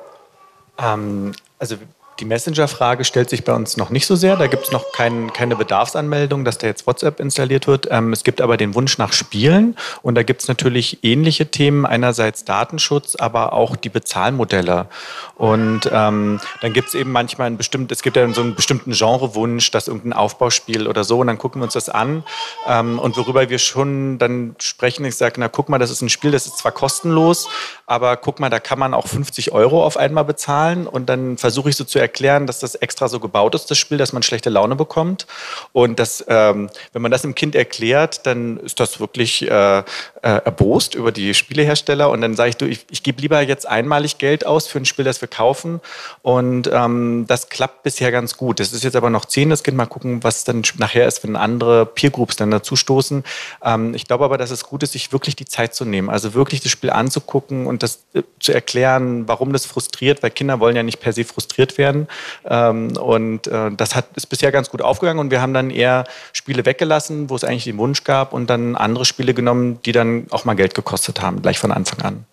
[0.78, 1.76] Ähm, also
[2.18, 4.36] die Messenger-Frage stellt sich bei uns noch nicht so sehr.
[4.36, 7.88] Da gibt es noch kein, keine Bedarfsanmeldung, dass da jetzt WhatsApp installiert wird.
[7.90, 9.76] Ähm, es gibt aber den Wunsch nach Spielen.
[10.02, 11.84] Und da gibt es natürlich ähnliche Themen.
[11.84, 14.86] Einerseits Datenschutz, aber auch die Bezahlmodelle.
[15.34, 18.92] Und ähm, dann gibt es eben manchmal ein bestimmtes, es gibt ja so einen bestimmten
[18.92, 21.18] Genrewunsch, dass irgendein Aufbauspiel oder so.
[21.18, 22.24] Und dann gucken wir uns das an.
[22.66, 26.08] Ähm, und worüber wir schon dann sprechen, ich sage, na guck mal, das ist ein
[26.08, 27.48] Spiel, das ist zwar kostenlos,
[27.86, 30.86] aber guck mal, da kann man auch 50 Euro auf einmal bezahlen.
[30.86, 33.98] Und dann versuche ich so zu erklären, dass das extra so gebaut ist, das Spiel,
[33.98, 35.26] dass man schlechte Laune bekommt.
[35.72, 39.82] Und dass, ähm, wenn man das dem Kind erklärt, dann ist das wirklich äh,
[40.26, 42.10] äh, erbost über die Spielehersteller.
[42.10, 44.84] Und dann sage ich, du, ich, ich gebe lieber jetzt einmalig Geld aus für ein
[44.84, 45.80] Spiel, das wir kaufen.
[46.22, 48.60] Und ähm, das klappt bisher ganz gut.
[48.60, 49.76] Das ist jetzt aber noch zehn, das Kind.
[49.76, 53.24] Mal gucken, was dann nachher ist, wenn andere Peergroups dann dazu stoßen.
[53.62, 56.10] Ähm, ich glaube aber, dass es gut ist, sich wirklich die Zeit zu nehmen.
[56.10, 60.60] Also wirklich das Spiel anzugucken und das äh, zu erklären, warum das frustriert, weil Kinder
[60.60, 62.08] wollen ja nicht per se frustriert werden werden.
[62.44, 66.04] Ähm, und äh, das hat, ist bisher ganz gut aufgegangen und wir haben dann eher
[66.32, 70.15] Spiele weggelassen, wo es eigentlich den Wunsch gab und dann andere Spiele genommen, die dann
[70.30, 72.24] auch mal Geld gekostet haben, gleich von Anfang an.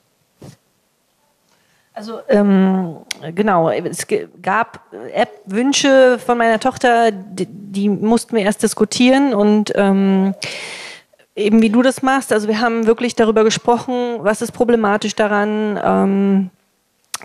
[1.96, 2.98] Also ähm,
[3.36, 4.08] genau, es
[4.42, 4.82] gab
[5.14, 10.34] App-Wünsche von meiner Tochter, die, die, mussten wir erst diskutieren und ähm,
[11.36, 12.34] eben wie du das machst.
[12.34, 15.80] Also wir haben wirklich darüber gesprochen, was ist problematisch daran.
[15.84, 16.50] Ähm,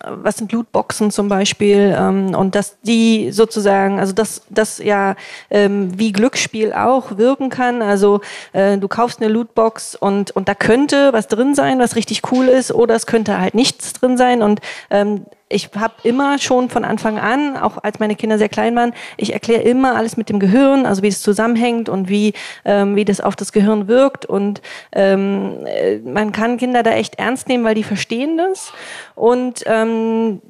[0.04, 5.16] was sind Lootboxen zum Beispiel ähm, und dass die sozusagen, also dass das ja
[5.50, 7.82] ähm, wie Glücksspiel auch wirken kann.
[7.82, 8.20] Also
[8.52, 12.46] äh, du kaufst eine Lootbox und und da könnte was drin sein, was richtig cool
[12.46, 16.84] ist, oder es könnte halt nichts drin sein und ähm, ich habe immer schon von
[16.84, 20.38] Anfang an, auch als meine Kinder sehr klein waren, ich erkläre immer alles mit dem
[20.38, 22.34] Gehirn, also wie es zusammenhängt und wie,
[22.64, 24.26] ähm, wie das auf das Gehirn wirkt.
[24.26, 24.60] Und
[24.92, 28.72] ähm, äh, man kann Kinder da echt ernst nehmen, weil die verstehen das.
[29.14, 30.40] Und ähm,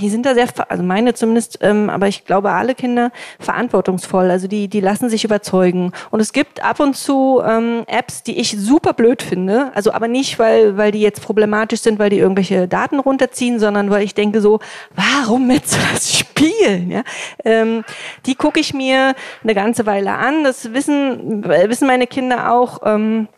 [0.00, 4.30] die sind da sehr, also meine zumindest, ähm, aber ich glaube alle Kinder verantwortungsvoll.
[4.30, 5.92] Also die, die lassen sich überzeugen.
[6.10, 9.72] Und es gibt ab und zu ähm, Apps, die ich super blöd finde.
[9.74, 13.90] Also aber nicht, weil, weil die jetzt problematisch sind, weil die irgendwelche Daten runterziehen, sondern
[13.90, 14.58] weil ich ich denke so,
[14.94, 16.90] warum willst du das spielen?
[16.90, 17.02] Ja?
[17.44, 17.84] Ähm,
[18.26, 20.42] die gucke ich mir eine ganze Weile an.
[20.44, 22.80] Das wissen, wissen meine Kinder auch.
[22.84, 23.28] Ähm,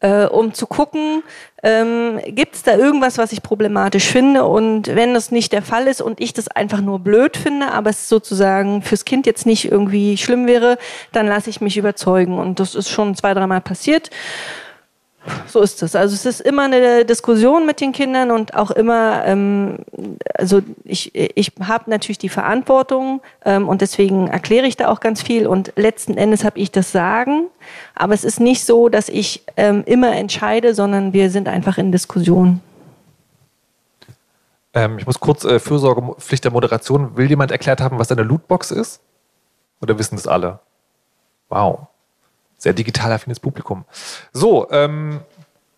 [0.00, 1.22] äh, um zu gucken,
[1.62, 5.86] ähm, gibt es da irgendwas, was ich problematisch finde und wenn das nicht der Fall
[5.86, 9.70] ist und ich das einfach nur blöd finde, aber es sozusagen fürs Kind jetzt nicht
[9.70, 10.78] irgendwie schlimm wäre,
[11.12, 14.10] dann lasse ich mich überzeugen und das ist schon zwei, dreimal passiert
[15.46, 15.94] so ist es.
[15.94, 19.78] Also es ist immer eine Diskussion mit den Kindern und auch immer, ähm,
[20.34, 25.20] also ich, ich habe natürlich die Verantwortung ähm, und deswegen erkläre ich da auch ganz
[25.22, 27.48] viel und letzten Endes habe ich das Sagen.
[27.94, 31.92] Aber es ist nicht so, dass ich ähm, immer entscheide, sondern wir sind einfach in
[31.92, 32.60] Diskussion.
[34.72, 37.16] Ähm, ich muss kurz äh, Fürsorgepflicht der Moderation.
[37.16, 39.00] Will jemand erklärt haben, was eine Lootbox ist?
[39.82, 40.60] Oder wissen das alle?
[41.48, 41.88] Wow
[42.60, 43.84] sehr digital affines Publikum.
[44.32, 45.20] So, ähm,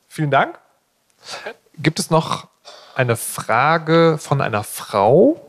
[0.09, 0.59] vielen Dank.
[1.78, 2.48] Gibt es noch
[2.94, 5.48] eine Frage von einer Frau?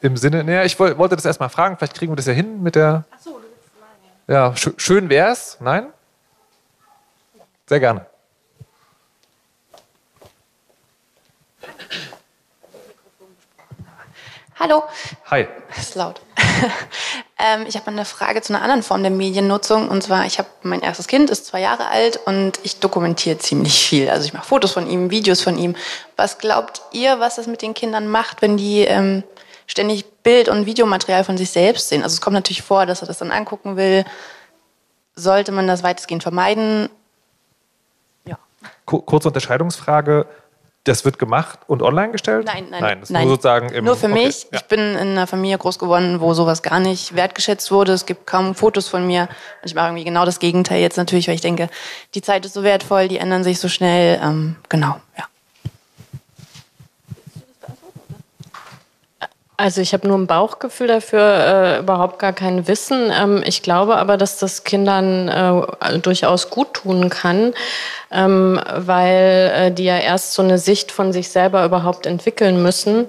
[0.00, 2.74] Im Sinne, naja, ich wollte das erstmal fragen, vielleicht kriegen wir das ja hin mit
[2.74, 3.04] der.
[3.10, 4.48] Ach so, du willst mal, ja.
[4.48, 5.58] ja, sch schön wär's.
[5.60, 5.92] Nein?
[7.66, 8.06] Sehr gerne.
[14.58, 14.84] Hallo.
[15.26, 15.48] Hi.
[15.68, 16.20] Das ist laut.
[17.42, 19.88] Ähm, ich habe eine Frage zu einer anderen Form der Mediennutzung.
[19.88, 23.84] Und zwar, ich habe mein erstes Kind, ist zwei Jahre alt und ich dokumentiere ziemlich
[23.84, 24.08] viel.
[24.08, 25.74] Also ich mache Fotos von ihm, Videos von ihm.
[26.16, 29.24] Was glaubt ihr, was das mit den Kindern macht, wenn die ähm,
[29.66, 32.04] ständig Bild- und Videomaterial von sich selbst sehen?
[32.04, 34.04] Also es kommt natürlich vor, dass er das dann angucken will.
[35.16, 36.88] Sollte man das weitestgehend vermeiden?
[38.24, 38.38] Ja.
[38.86, 40.26] kurze Unterscheidungsfrage.
[40.84, 42.44] Das wird gemacht und online gestellt?
[42.44, 43.00] Nein, nein, nein.
[43.00, 43.24] Das nein.
[43.28, 44.48] Nur sozusagen im, Nur für okay, mich.
[44.50, 44.58] ja.
[44.58, 47.92] Ich bin in einer Familie groß geworden, wo sowas gar nicht wertgeschätzt wurde.
[47.92, 49.22] Es gibt kaum Fotos von mir.
[49.22, 51.68] Und ich mache irgendwie genau das Gegenteil jetzt natürlich, weil ich denke,
[52.16, 54.20] die Zeit ist so wertvoll, die ändern sich so schnell.
[54.20, 55.24] Ähm, genau, ja.
[59.62, 63.12] Also ich habe nur ein Bauchgefühl dafür, äh, überhaupt gar kein Wissen.
[63.16, 67.54] Ähm, ich glaube aber, dass das Kindern äh, durchaus gut tun kann,
[68.12, 73.06] ähm, weil äh, die ja erst so eine Sicht von sich selber überhaupt entwickeln müssen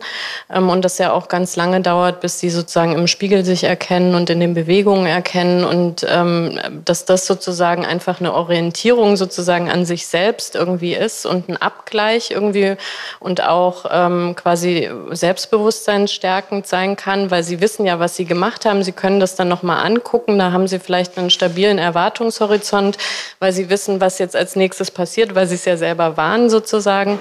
[0.53, 4.15] ähm, und das ja auch ganz lange dauert, bis sie sozusagen im Spiegel sich erkennen
[4.15, 9.85] und in den Bewegungen erkennen und ähm, dass das sozusagen einfach eine Orientierung sozusagen an
[9.85, 12.75] sich selbst irgendwie ist und ein Abgleich irgendwie
[13.19, 18.65] und auch ähm, quasi Selbstbewusstsein stärkend sein kann, weil sie wissen ja, was sie gemacht
[18.65, 18.83] haben.
[18.83, 20.39] Sie können das dann nochmal angucken.
[20.39, 22.97] Da haben sie vielleicht einen stabilen Erwartungshorizont,
[23.39, 27.19] weil sie wissen, was jetzt als nächstes passiert, weil sie es ja selber waren sozusagen.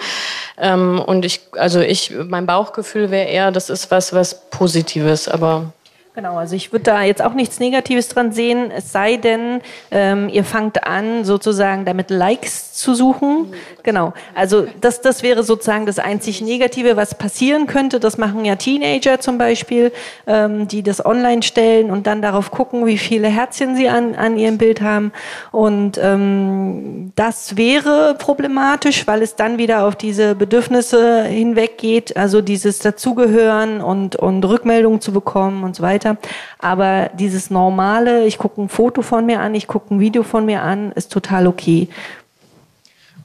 [0.59, 5.73] Ähm, und ich, also ich, mein Bauchgefühl wäre eher, das ist was, was Positives, aber
[6.15, 10.29] Genau, also ich würde da jetzt auch nichts Negatives dran sehen, es sei denn, ähm,
[10.29, 13.55] ihr fangt an, sozusagen damit Likes zu suchen.
[13.83, 17.99] Genau, also das, das wäre sozusagen das einzig Negative, was passieren könnte.
[17.99, 19.91] Das machen ja Teenager zum Beispiel,
[20.27, 24.37] ähm, die das online stellen und dann darauf gucken, wie viele Herzchen sie an, an
[24.37, 25.13] ihrem Bild haben.
[25.51, 32.81] Und ähm, das wäre problematisch, weil es dann wieder auf diese Bedürfnisse hinweggeht, also dieses
[32.81, 36.02] Dazugehören und, und Rückmeldungen zu bekommen und so weiter.
[36.59, 40.45] Aber dieses normale, ich gucke ein Foto von mir an, ich gucke ein Video von
[40.45, 41.89] mir an, ist total okay.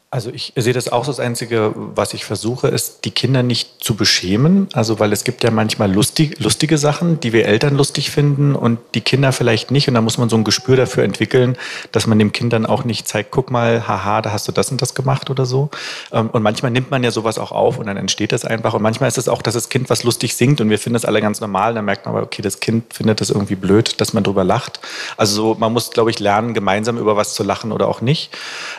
[0.10, 1.12] Also ich sehe das auch so.
[1.12, 4.70] Das Einzige, was ich versuche, ist, die Kinder nicht zu beschämen.
[4.72, 8.80] Also weil es gibt ja manchmal lustig, lustige Sachen, die wir Eltern lustig finden und
[8.96, 9.90] die Kinder vielleicht nicht.
[9.90, 11.58] Und da muss man so ein Gespür dafür entwickeln,
[11.92, 14.72] dass man dem Kind dann auch nicht zeigt, guck mal, haha, da hast du das
[14.72, 15.70] und das gemacht oder so.
[16.14, 18.74] Ähm, Und manchmal nimmt man ja sowas auch auf und dann entsteht das einfach.
[18.76, 21.04] Und manchmal ist es auch, dass das Kind was lustig singt und wir finden das
[21.04, 21.74] alle ganz normal.
[21.74, 24.80] Dann merkt man aber, okay, das Kind findet das irgendwie blöd, dass man drüber lacht.
[25.18, 28.30] Also so, man muss, glaube ich, lernen, gemeinsam über was zu lachen oder auch nicht.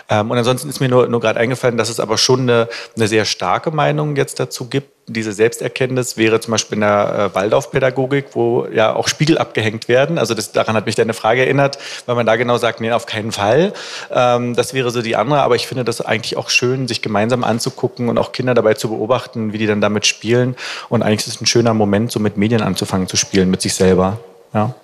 [0.09, 3.09] Ähm, Und ansonsten ist mir nur, nur gerade eingefallen, dass es aber schon eine, eine
[3.09, 4.93] sehr starke Meinung jetzt dazu gibt.
[5.07, 10.19] Diese Selbsterkenntnis wäre zum Beispiel in der äh, Waldorfpädagogik, wo ja auch Spiegel abgehängt werden.
[10.19, 13.07] Also das, daran hat mich deine Frage erinnert, weil man da genau sagt, nee, auf
[13.07, 13.73] keinen Fall.
[14.11, 15.41] Ähm, das wäre so die andere.
[15.41, 18.91] Aber ich finde das eigentlich auch schön, sich gemeinsam anzugucken und auch Kinder dabei zu
[18.91, 20.57] beobachten, wie die dann damit spielen.
[20.91, 23.75] Und eigentlich ist es ein schöner Moment, so mit Medien anzufangen zu spielen, mit sich
[23.75, 24.19] selber.
[24.53, 24.75] Ja.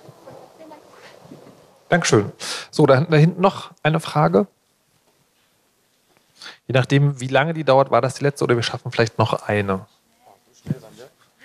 [1.89, 2.33] Dankeschön.
[2.71, 4.47] So, da hinten noch eine Frage.
[6.67, 9.43] Je nachdem, wie lange die dauert, war das die letzte oder wir schaffen vielleicht noch
[9.43, 9.87] eine.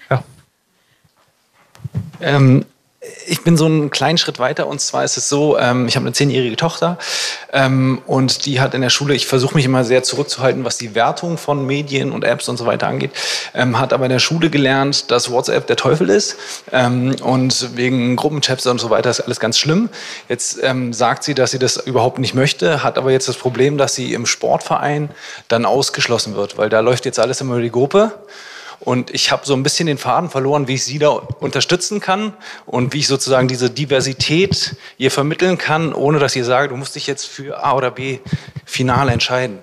[0.09, 0.23] Ja.
[2.21, 2.65] Ähm,
[3.27, 6.05] ich bin so einen kleinen Schritt weiter und zwar ist es so, ähm, ich habe
[6.05, 6.97] eine zehnjährige Tochter
[7.53, 10.95] ähm, und die hat in der Schule, ich versuche mich immer sehr zurückzuhalten, was die
[10.95, 13.11] Wertung von Medien und Apps und so weiter angeht,
[13.53, 16.35] ähm, hat aber in der Schule gelernt, dass WhatsApp der Teufel ist
[16.73, 19.89] ähm, und wegen Gruppenchats und so weiter ist alles ganz schlimm.
[20.27, 23.77] Jetzt ähm, sagt sie, dass sie das überhaupt nicht möchte, hat aber jetzt das Problem,
[23.77, 25.09] dass sie im Sportverein
[25.47, 28.11] dann ausgeschlossen wird, weil da läuft jetzt alles immer über die Gruppe.
[28.79, 32.33] Und ich habe so ein bisschen den Faden verloren, wie ich sie da unterstützen kann
[32.65, 36.95] und wie ich sozusagen diese Diversität ihr vermitteln kann, ohne dass ihr sagt, du musst
[36.95, 38.19] dich jetzt für A oder B
[38.65, 39.59] final entscheiden.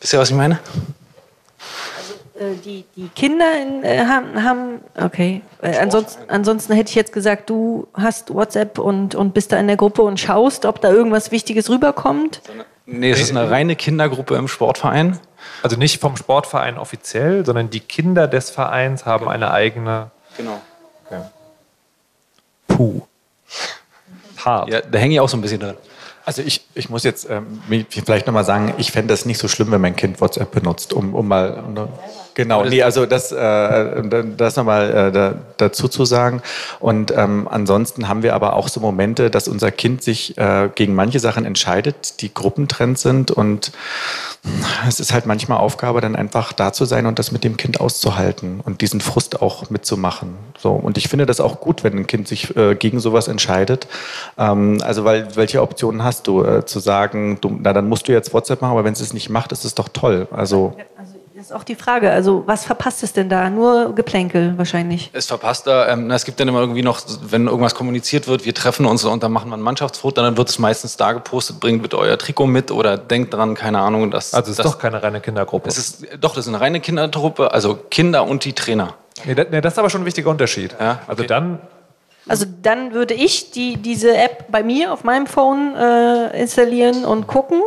[0.00, 0.58] Wisst ihr, was ich meine?
[2.38, 5.42] Äh, Die, die Kinder in, äh, haben, haben, okay.
[5.62, 9.66] Äh, ansonsten, ansonsten hätte ich jetzt gesagt, du hast WhatsApp und, und bist da in
[9.66, 12.40] der Gruppe und schaust, ob da irgendwas Wichtiges rüberkommt.
[12.90, 15.18] Nee, es ist eine reine Kindergruppe im Sportverein.
[15.62, 20.10] Also nicht vom Sportverein offiziell, sondern die Kinder des Vereins haben eine eigene.
[20.38, 20.58] Genau.
[21.04, 21.20] Okay.
[22.66, 23.02] Puh.
[24.38, 24.70] Hart.
[24.70, 25.76] Ja, da hänge ich auch so ein bisschen dran.
[26.24, 29.70] Also ich, ich muss jetzt ähm, vielleicht nochmal sagen, ich fände das nicht so schlimm,
[29.70, 31.62] wenn mein Kind WhatsApp benutzt, um, um mal...
[31.66, 31.88] Um,
[32.38, 34.02] genau, nee, also das, äh,
[34.36, 36.40] das nochmal äh, da, dazu zu sagen.
[36.78, 40.94] Und ähm, ansonsten haben wir aber auch so Momente, dass unser Kind sich äh, gegen
[40.94, 43.32] manche Sachen entscheidet, die Gruppentrends sind.
[43.32, 43.72] Und
[44.86, 47.80] es ist halt manchmal Aufgabe, dann einfach da zu sein und das mit dem Kind
[47.80, 50.36] auszuhalten und diesen Frust auch mitzumachen.
[50.56, 53.88] So, und ich finde das auch gut, wenn ein Kind sich äh, gegen sowas entscheidet.
[54.38, 58.12] Ähm, also, weil welche Optionen hast du, äh, zu sagen, du, na dann musst du
[58.12, 60.28] jetzt WhatsApp machen, aber wenn es es nicht macht, ist es doch toll.
[60.30, 60.76] Also
[61.38, 62.10] Das ist auch die Frage.
[62.10, 63.48] Also, was verpasst es denn da?
[63.48, 65.10] Nur Geplänkel wahrscheinlich.
[65.12, 68.44] Es verpasst da, ähm, na, es gibt dann immer irgendwie noch, wenn irgendwas kommuniziert wird,
[68.44, 71.60] wir treffen uns und dann machen wir ein Mannschaftsfoto, dann wird es meistens da gepostet,
[71.60, 74.10] bringt bitte euer Trikot mit oder denkt dran, keine Ahnung.
[74.10, 75.68] Dass, Also es ist dass, doch keine reine Kindergruppe.
[75.68, 78.94] Es ist, doch, das ist eine reine Kindertruppe, also Kinder und die Trainer.
[79.24, 80.74] Nee, das, nee, das ist aber schon ein wichtiger Unterschied.
[80.80, 81.60] Ja, Also dann
[82.26, 87.28] Also dann würde ich die, diese App bei mir auf meinem Phone äh, installieren und
[87.28, 87.62] gucken.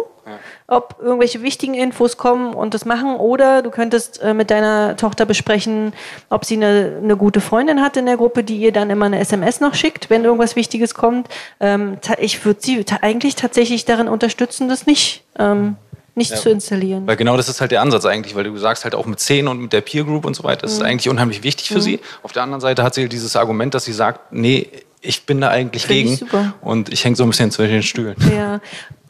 [0.67, 3.15] Ob irgendwelche wichtigen Infos kommen und das machen.
[3.15, 5.93] Oder du könntest äh, mit deiner Tochter besprechen,
[6.29, 9.19] ob sie eine, eine gute Freundin hat in der Gruppe, die ihr dann immer eine
[9.19, 11.27] SMS noch schickt, wenn irgendwas Wichtiges kommt.
[11.59, 15.23] Ähm, ich würde sie ta eigentlich tatsächlich darin unterstützen, das nicht.
[15.39, 15.75] Ähm,
[16.13, 16.37] nicht Ja.
[16.37, 17.07] zu installieren.
[17.07, 19.47] Weil genau das ist halt der Ansatz eigentlich, weil du sagst halt auch mit 10
[19.47, 20.85] und mit der Peer Group und so weiter, das ist Mhm.
[20.87, 21.81] eigentlich unheimlich wichtig für Mhm.
[21.81, 21.99] sie.
[22.21, 24.67] Auf der anderen Seite hat sie halt dieses Argument, dass sie sagt, nee,
[24.99, 26.53] ich bin da eigentlich Finde ich gegen super.
[26.61, 28.15] und ich hänge so ein bisschen zwischen den Stühlen.
[28.29, 28.59] Ja,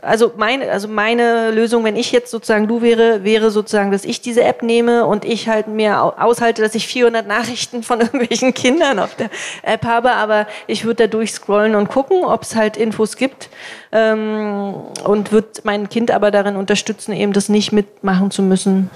[0.02, 4.22] also meine, also meine Lösung, wenn ich jetzt sozusagen du wäre, wäre sozusagen, dass ich
[4.22, 8.54] diese App nehme und ich halt mir au- aushalte, dass ich 400 Nachrichten von irgendwelchen
[8.54, 9.30] Kindern auf der
[9.64, 13.50] App habe, aber ich würde da durchscrollen und gucken, ob es halt Infos gibt
[13.92, 14.74] ähm,
[15.04, 18.90] und würde mein Kind aber darin unterstützen, eben das nicht mitmachen zu müssen.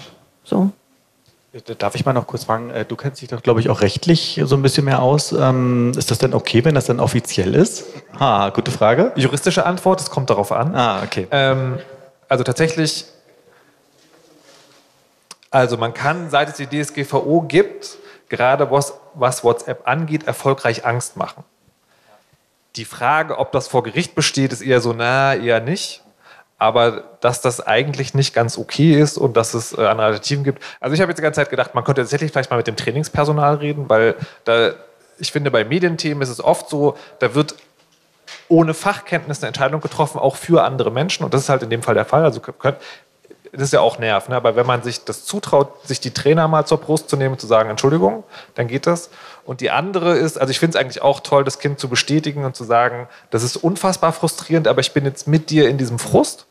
[0.43, 0.69] So.
[1.77, 4.41] Darf ich mal noch kurz fragen, äh, du kennst dich doch, glaube ich, auch rechtlich
[4.43, 5.31] so ein bisschen mehr aus.
[5.31, 7.85] Ähm, Ist das denn okay, wenn das dann offiziell ist?
[8.19, 9.13] Ah, gute Frage.
[9.15, 10.75] Juristische Antwort, es kommt darauf an.
[10.75, 11.27] Ah, okay.
[11.31, 11.79] Ähm,
[12.27, 13.05] also tatsächlich,
[15.49, 21.15] also man kann, seit es die DSGVO gibt, gerade was, was WhatsApp angeht, erfolgreich Angst
[21.15, 21.45] machen.
[22.75, 26.03] Die Frage, ob das vor Gericht besteht, ist eher so, na, eher nicht.
[26.57, 30.63] Aber dass das eigentlich nicht ganz okay ist und dass es äh, andere Alternativen gibt.
[30.79, 32.77] Also ich habe jetzt die ganze Zeit gedacht, man könnte tatsächlich vielleicht mal mit dem
[32.77, 34.71] Trainingspersonal reden, weil da,
[35.17, 37.55] ich finde, bei Medienthemen ist es oft so, da wird
[38.47, 41.23] ohne Fachkenntnis eine Entscheidung getroffen, auch für andere Menschen.
[41.23, 42.23] Und das ist halt in dem Fall der Fall.
[42.23, 42.77] Also könnt,
[43.55, 44.35] das ist ja auch Nerv, ne?
[44.35, 47.39] aber wenn man sich das zutraut, sich die Trainer mal zur Brust zu nehmen und
[47.39, 48.23] zu sagen, Entschuldigung,
[48.55, 49.09] dann geht das.
[49.45, 52.45] Und die andere ist, also ich finde es eigentlich auch toll, das Kind zu bestätigen
[52.45, 55.99] und zu sagen, das ist unfassbar frustrierend, aber ich bin jetzt mit dir in diesem
[55.99, 56.45] Frust.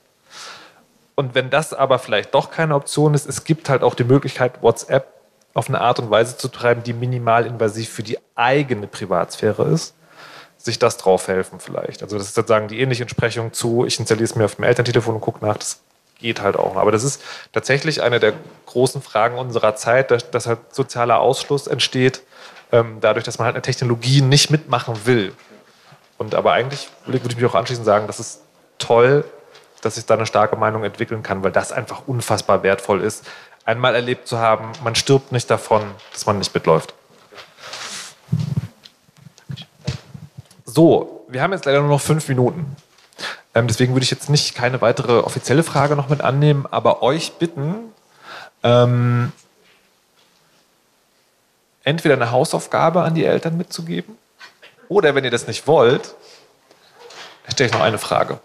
[1.14, 4.62] Und wenn das aber vielleicht doch keine Option ist, es gibt halt auch die Möglichkeit,
[4.62, 5.06] WhatsApp
[5.52, 9.94] auf eine Art und Weise zu treiben, die minimal invasiv für die eigene Privatsphäre ist
[10.64, 12.02] sich das drauf helfen vielleicht.
[12.02, 15.16] Also das ist sozusagen die ähnliche Entsprechung zu, ich installiere es mir auf dem Elterntelefon
[15.16, 15.80] und gucke nach, das
[16.18, 16.76] geht halt auch.
[16.76, 18.34] Aber das ist tatsächlich eine der
[18.66, 22.22] großen Fragen unserer Zeit, dass, dass halt sozialer Ausschluss entsteht,
[22.72, 25.34] ähm, dadurch, dass man halt eine Technologie nicht mitmachen will.
[26.18, 28.42] Und aber eigentlich würde ich mich auch anschließend sagen, das ist
[28.78, 29.24] toll,
[29.82, 33.24] dass sich da eine starke Meinung entwickeln kann, weil das einfach unfassbar wertvoll ist,
[33.64, 36.94] einmal erlebt zu haben, man stirbt nicht davon, dass man nicht mitläuft.
[40.64, 42.76] So, wir haben jetzt leider nur noch fünf Minuten.
[43.54, 47.34] Ähm, deswegen würde ich jetzt nicht keine weitere offizielle Frage noch mit annehmen, aber euch
[47.34, 47.92] bitten,
[48.62, 49.32] ähm,
[51.84, 54.18] entweder eine Hausaufgabe an die Eltern mitzugeben
[54.88, 56.14] oder wenn ihr das nicht wollt,
[57.48, 58.40] stelle ich noch eine Frage.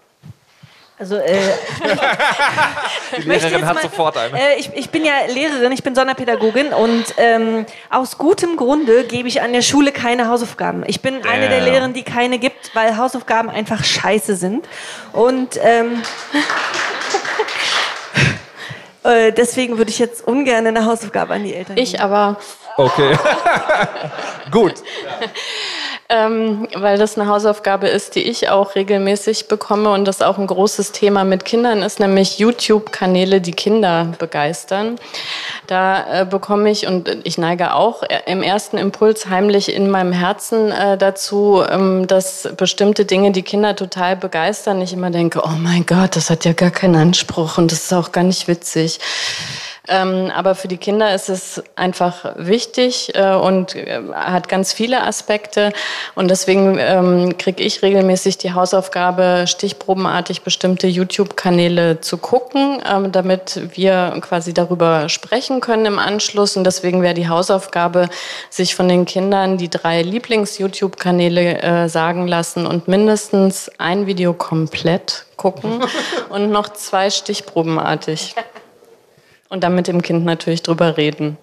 [0.99, 1.37] Also äh,
[3.17, 4.37] Die Lehrerin hat mal- sofort eine.
[4.37, 9.29] Äh, ich, ich bin ja Lehrerin, ich bin Sonderpädagogin und ähm, aus gutem Grunde gebe
[9.29, 10.83] ich an der Schule keine Hausaufgaben.
[10.87, 11.61] Ich bin eine der.
[11.61, 14.67] Lehrerinnen, die keine gibt, weil Hausaufgaben einfach scheiße sind.
[15.13, 16.01] Und ähm,
[19.03, 21.87] äh, deswegen würde ich jetzt ungern eine Hausaufgabe an die Eltern geben.
[21.87, 22.37] Ich aber.
[22.75, 23.17] Okay.
[24.51, 24.73] Gut.
[26.11, 30.47] Ähm, weil das eine Hausaufgabe ist, die ich auch regelmäßig bekomme und das auch ein
[30.47, 34.95] großes Thema mit Kindern ist, nämlich YouTube-Kanäle, die Kinder begeistern.
[35.67, 40.71] Da äh, bekomme ich, und ich neige auch im ersten Impuls heimlich in meinem Herzen
[40.71, 44.81] äh, dazu, ähm, dass bestimmte Dinge die Kinder total begeistern.
[44.81, 47.93] Ich immer denke, oh mein Gott, das hat ja gar keinen Anspruch und das ist
[47.93, 48.99] auch gar nicht witzig.
[49.89, 55.03] Ähm, aber für die Kinder ist es einfach wichtig äh, und äh, hat ganz viele
[55.03, 55.73] Aspekte.
[56.15, 63.61] Und deswegen ähm, kriege ich regelmäßig die Hausaufgabe, stichprobenartig bestimmte YouTube-Kanäle zu gucken, ähm, damit
[63.75, 66.55] wir quasi darüber sprechen können im Anschluss.
[66.55, 68.09] Und deswegen wäre die Hausaufgabe,
[68.49, 75.25] sich von den Kindern die drei Lieblings-YouTube-Kanäle äh, sagen lassen und mindestens ein Video komplett
[75.35, 75.81] gucken
[76.29, 78.35] und noch zwei stichprobenartig.
[79.49, 81.37] Und dann mit dem Kind natürlich drüber reden.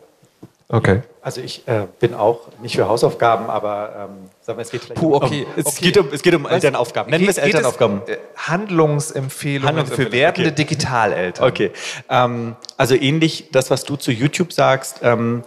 [0.69, 1.03] Okay.
[1.23, 5.01] Also ich äh, bin auch nicht für Hausaufgaben, aber ähm, sagen wir, es geht vielleicht
[5.01, 5.45] Puh, okay.
[5.45, 5.77] um, es, okay.
[5.81, 6.53] Geht um, es geht um Was?
[6.53, 7.11] Elternaufgaben.
[7.11, 8.03] Nennen wir es Elternaufgaben.
[8.07, 10.65] äh, Handlungsempfehlungen für Handlungsempfehlungen, werdende okay.
[10.65, 11.49] Digitaleltern.
[11.49, 11.71] Okay.
[12.09, 15.43] Ähm, also ähnlich das, was du zu YouTube sagst, ähm,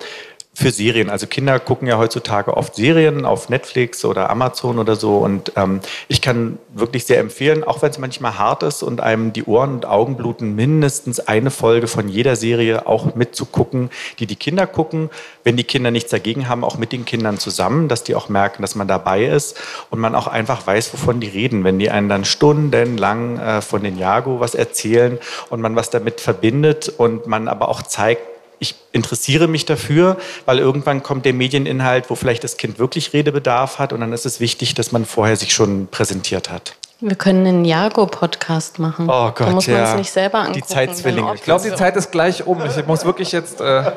[0.60, 1.10] für Serien.
[1.10, 5.18] Also Kinder gucken ja heutzutage oft Serien auf Netflix oder Amazon oder so.
[5.18, 5.80] Und ähm,
[6.10, 9.76] ich kann wirklich sehr empfehlen, auch wenn es manchmal hart ist und einem die Ohren
[9.76, 13.89] und Augen bluten, mindestens eine Folge von jeder Serie auch mitzugucken,
[14.20, 15.10] die die Kinder gucken.
[15.45, 18.62] Wenn die Kinder nichts dagegen haben, auch mit den Kindern zusammen, dass die auch merken,
[18.62, 19.57] dass man dabei ist
[19.89, 21.64] und man auch einfach weiß, wovon die reden.
[21.64, 26.20] Wenn die einen dann stundenlang äh, von den Jago was erzählen und man was damit
[26.20, 32.10] verbindet und man aber auch zeigt, ich interessiere mich dafür, weil irgendwann kommt der Medieninhalt,
[32.10, 35.36] wo vielleicht das Kind wirklich Redebedarf hat und dann ist es wichtig, dass man vorher
[35.36, 36.76] sich schon präsentiert hat.
[37.01, 39.10] Wir können einen Jago-Podcast machen.
[39.10, 39.91] Oh Gott, da muss man ja.
[39.91, 40.60] es nicht selber angucken.
[40.60, 41.34] Die Zeitzwillinge.
[41.36, 42.62] Ich glaube, die Zeit ist gleich um.
[42.66, 43.62] Ich muss wirklich jetzt.
[43.62, 43.91] Äh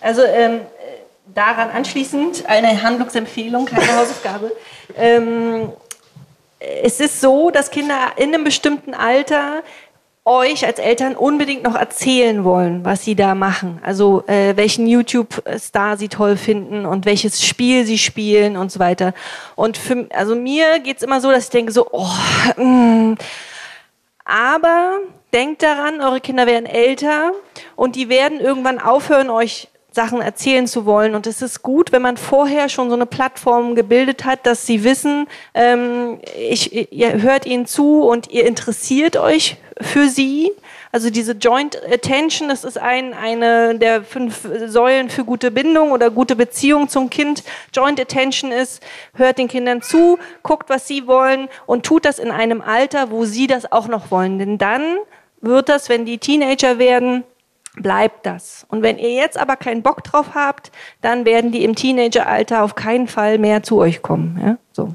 [0.00, 0.60] Also ähm,
[1.34, 4.52] daran anschließend eine Handlungsempfehlung, keine Hausaufgabe.
[4.96, 5.72] Ähm,
[6.58, 9.62] es ist so, dass Kinder in einem bestimmten Alter
[10.26, 13.80] euch als Eltern unbedingt noch erzählen wollen, was sie da machen.
[13.84, 19.14] Also äh, welchen YouTube-Star sie toll finden und welches Spiel sie spielen und so weiter.
[19.54, 22.08] Und für, also mir geht's immer so, dass ich denke so, oh,
[22.56, 23.14] mm,
[24.24, 24.98] aber
[25.32, 27.30] denkt daran, eure Kinder werden älter
[27.76, 31.16] und die werden irgendwann aufhören, euch Sachen erzählen zu wollen.
[31.16, 34.84] Und es ist gut, wenn man vorher schon so eine Plattform gebildet hat, dass sie
[34.84, 40.52] wissen, ähm, ich, ihr hört ihnen zu und ihr interessiert euch für sie.
[40.92, 46.10] Also diese Joint Attention, das ist ein, eine der fünf Säulen für gute Bindung oder
[46.10, 47.42] gute Beziehung zum Kind.
[47.74, 48.82] Joint Attention ist,
[49.14, 53.24] hört den Kindern zu, guckt, was sie wollen und tut das in einem Alter, wo
[53.24, 54.38] sie das auch noch wollen.
[54.38, 54.98] Denn dann
[55.40, 57.24] wird das, wenn die Teenager werden,
[57.76, 58.66] bleibt das.
[58.68, 60.72] Und wenn ihr jetzt aber keinen Bock drauf habt,
[61.02, 64.40] dann werden die im Teenageralter auf keinen Fall mehr zu euch kommen.
[64.42, 64.56] Ja?
[64.72, 64.94] So.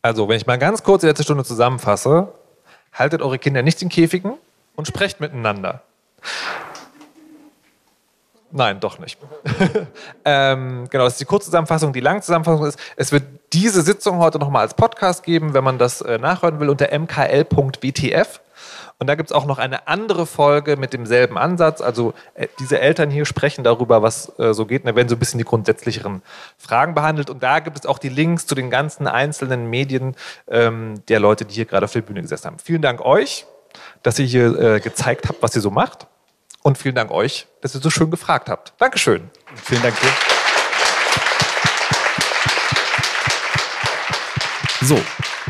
[0.00, 2.32] Also, wenn ich mal ganz kurz die letzte Stunde zusammenfasse,
[2.92, 4.34] haltet eure Kinder nicht in Käfigen
[4.76, 5.82] und sprecht miteinander.
[8.50, 9.18] Nein, doch nicht.
[10.24, 11.92] ähm, genau, das ist die Kurzzusammenfassung.
[11.92, 16.00] Die Langzusammenfassung ist, es wird diese Sitzung heute nochmal als Podcast geben, wenn man das
[16.00, 18.40] äh, nachhören will, unter mkl.btf.
[18.98, 21.80] Und da gibt es auch noch eine andere Folge mit demselben Ansatz.
[21.80, 24.82] Also äh, diese Eltern hier sprechen darüber, was äh, so geht.
[24.82, 26.22] Und da werden so ein bisschen die grundsätzlicheren
[26.58, 27.30] Fragen behandelt.
[27.30, 30.16] Und da gibt es auch die Links zu den ganzen einzelnen Medien
[30.48, 32.58] ähm, der Leute, die hier gerade auf der Bühne gesessen haben.
[32.58, 33.46] Vielen Dank euch,
[34.02, 36.08] dass ihr hier äh, gezeigt habt, was ihr so macht.
[36.62, 38.72] Und vielen Dank euch, dass ihr so schön gefragt habt.
[38.78, 39.30] Dankeschön.
[39.54, 40.37] Vielen Dank dir.
[44.80, 44.96] So,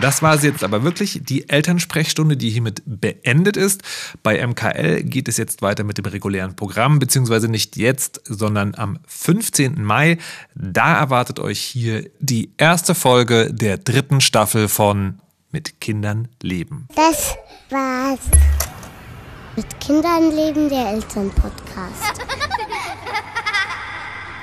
[0.00, 3.82] das war sie jetzt aber wirklich, die Elternsprechstunde, die hiermit beendet ist.
[4.22, 8.98] Bei MKL geht es jetzt weiter mit dem regulären Programm, beziehungsweise nicht jetzt, sondern am
[9.06, 9.82] 15.
[9.82, 10.16] Mai.
[10.54, 15.20] Da erwartet euch hier die erste Folge der dritten Staffel von
[15.50, 16.88] Mit Kindern leben.
[16.94, 17.34] Das
[17.68, 18.20] war's.
[19.56, 22.22] Mit Kindern leben der Elternpodcast.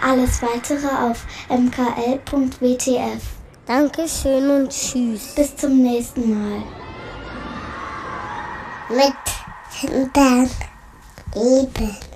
[0.03, 3.34] Alles weitere auf mkl.wtf.
[3.65, 5.33] Dankeschön und tschüss.
[5.33, 6.63] Bis zum nächsten Mal.
[8.89, 9.15] Mit
[9.79, 10.47] Kindern
[11.33, 12.14] leben.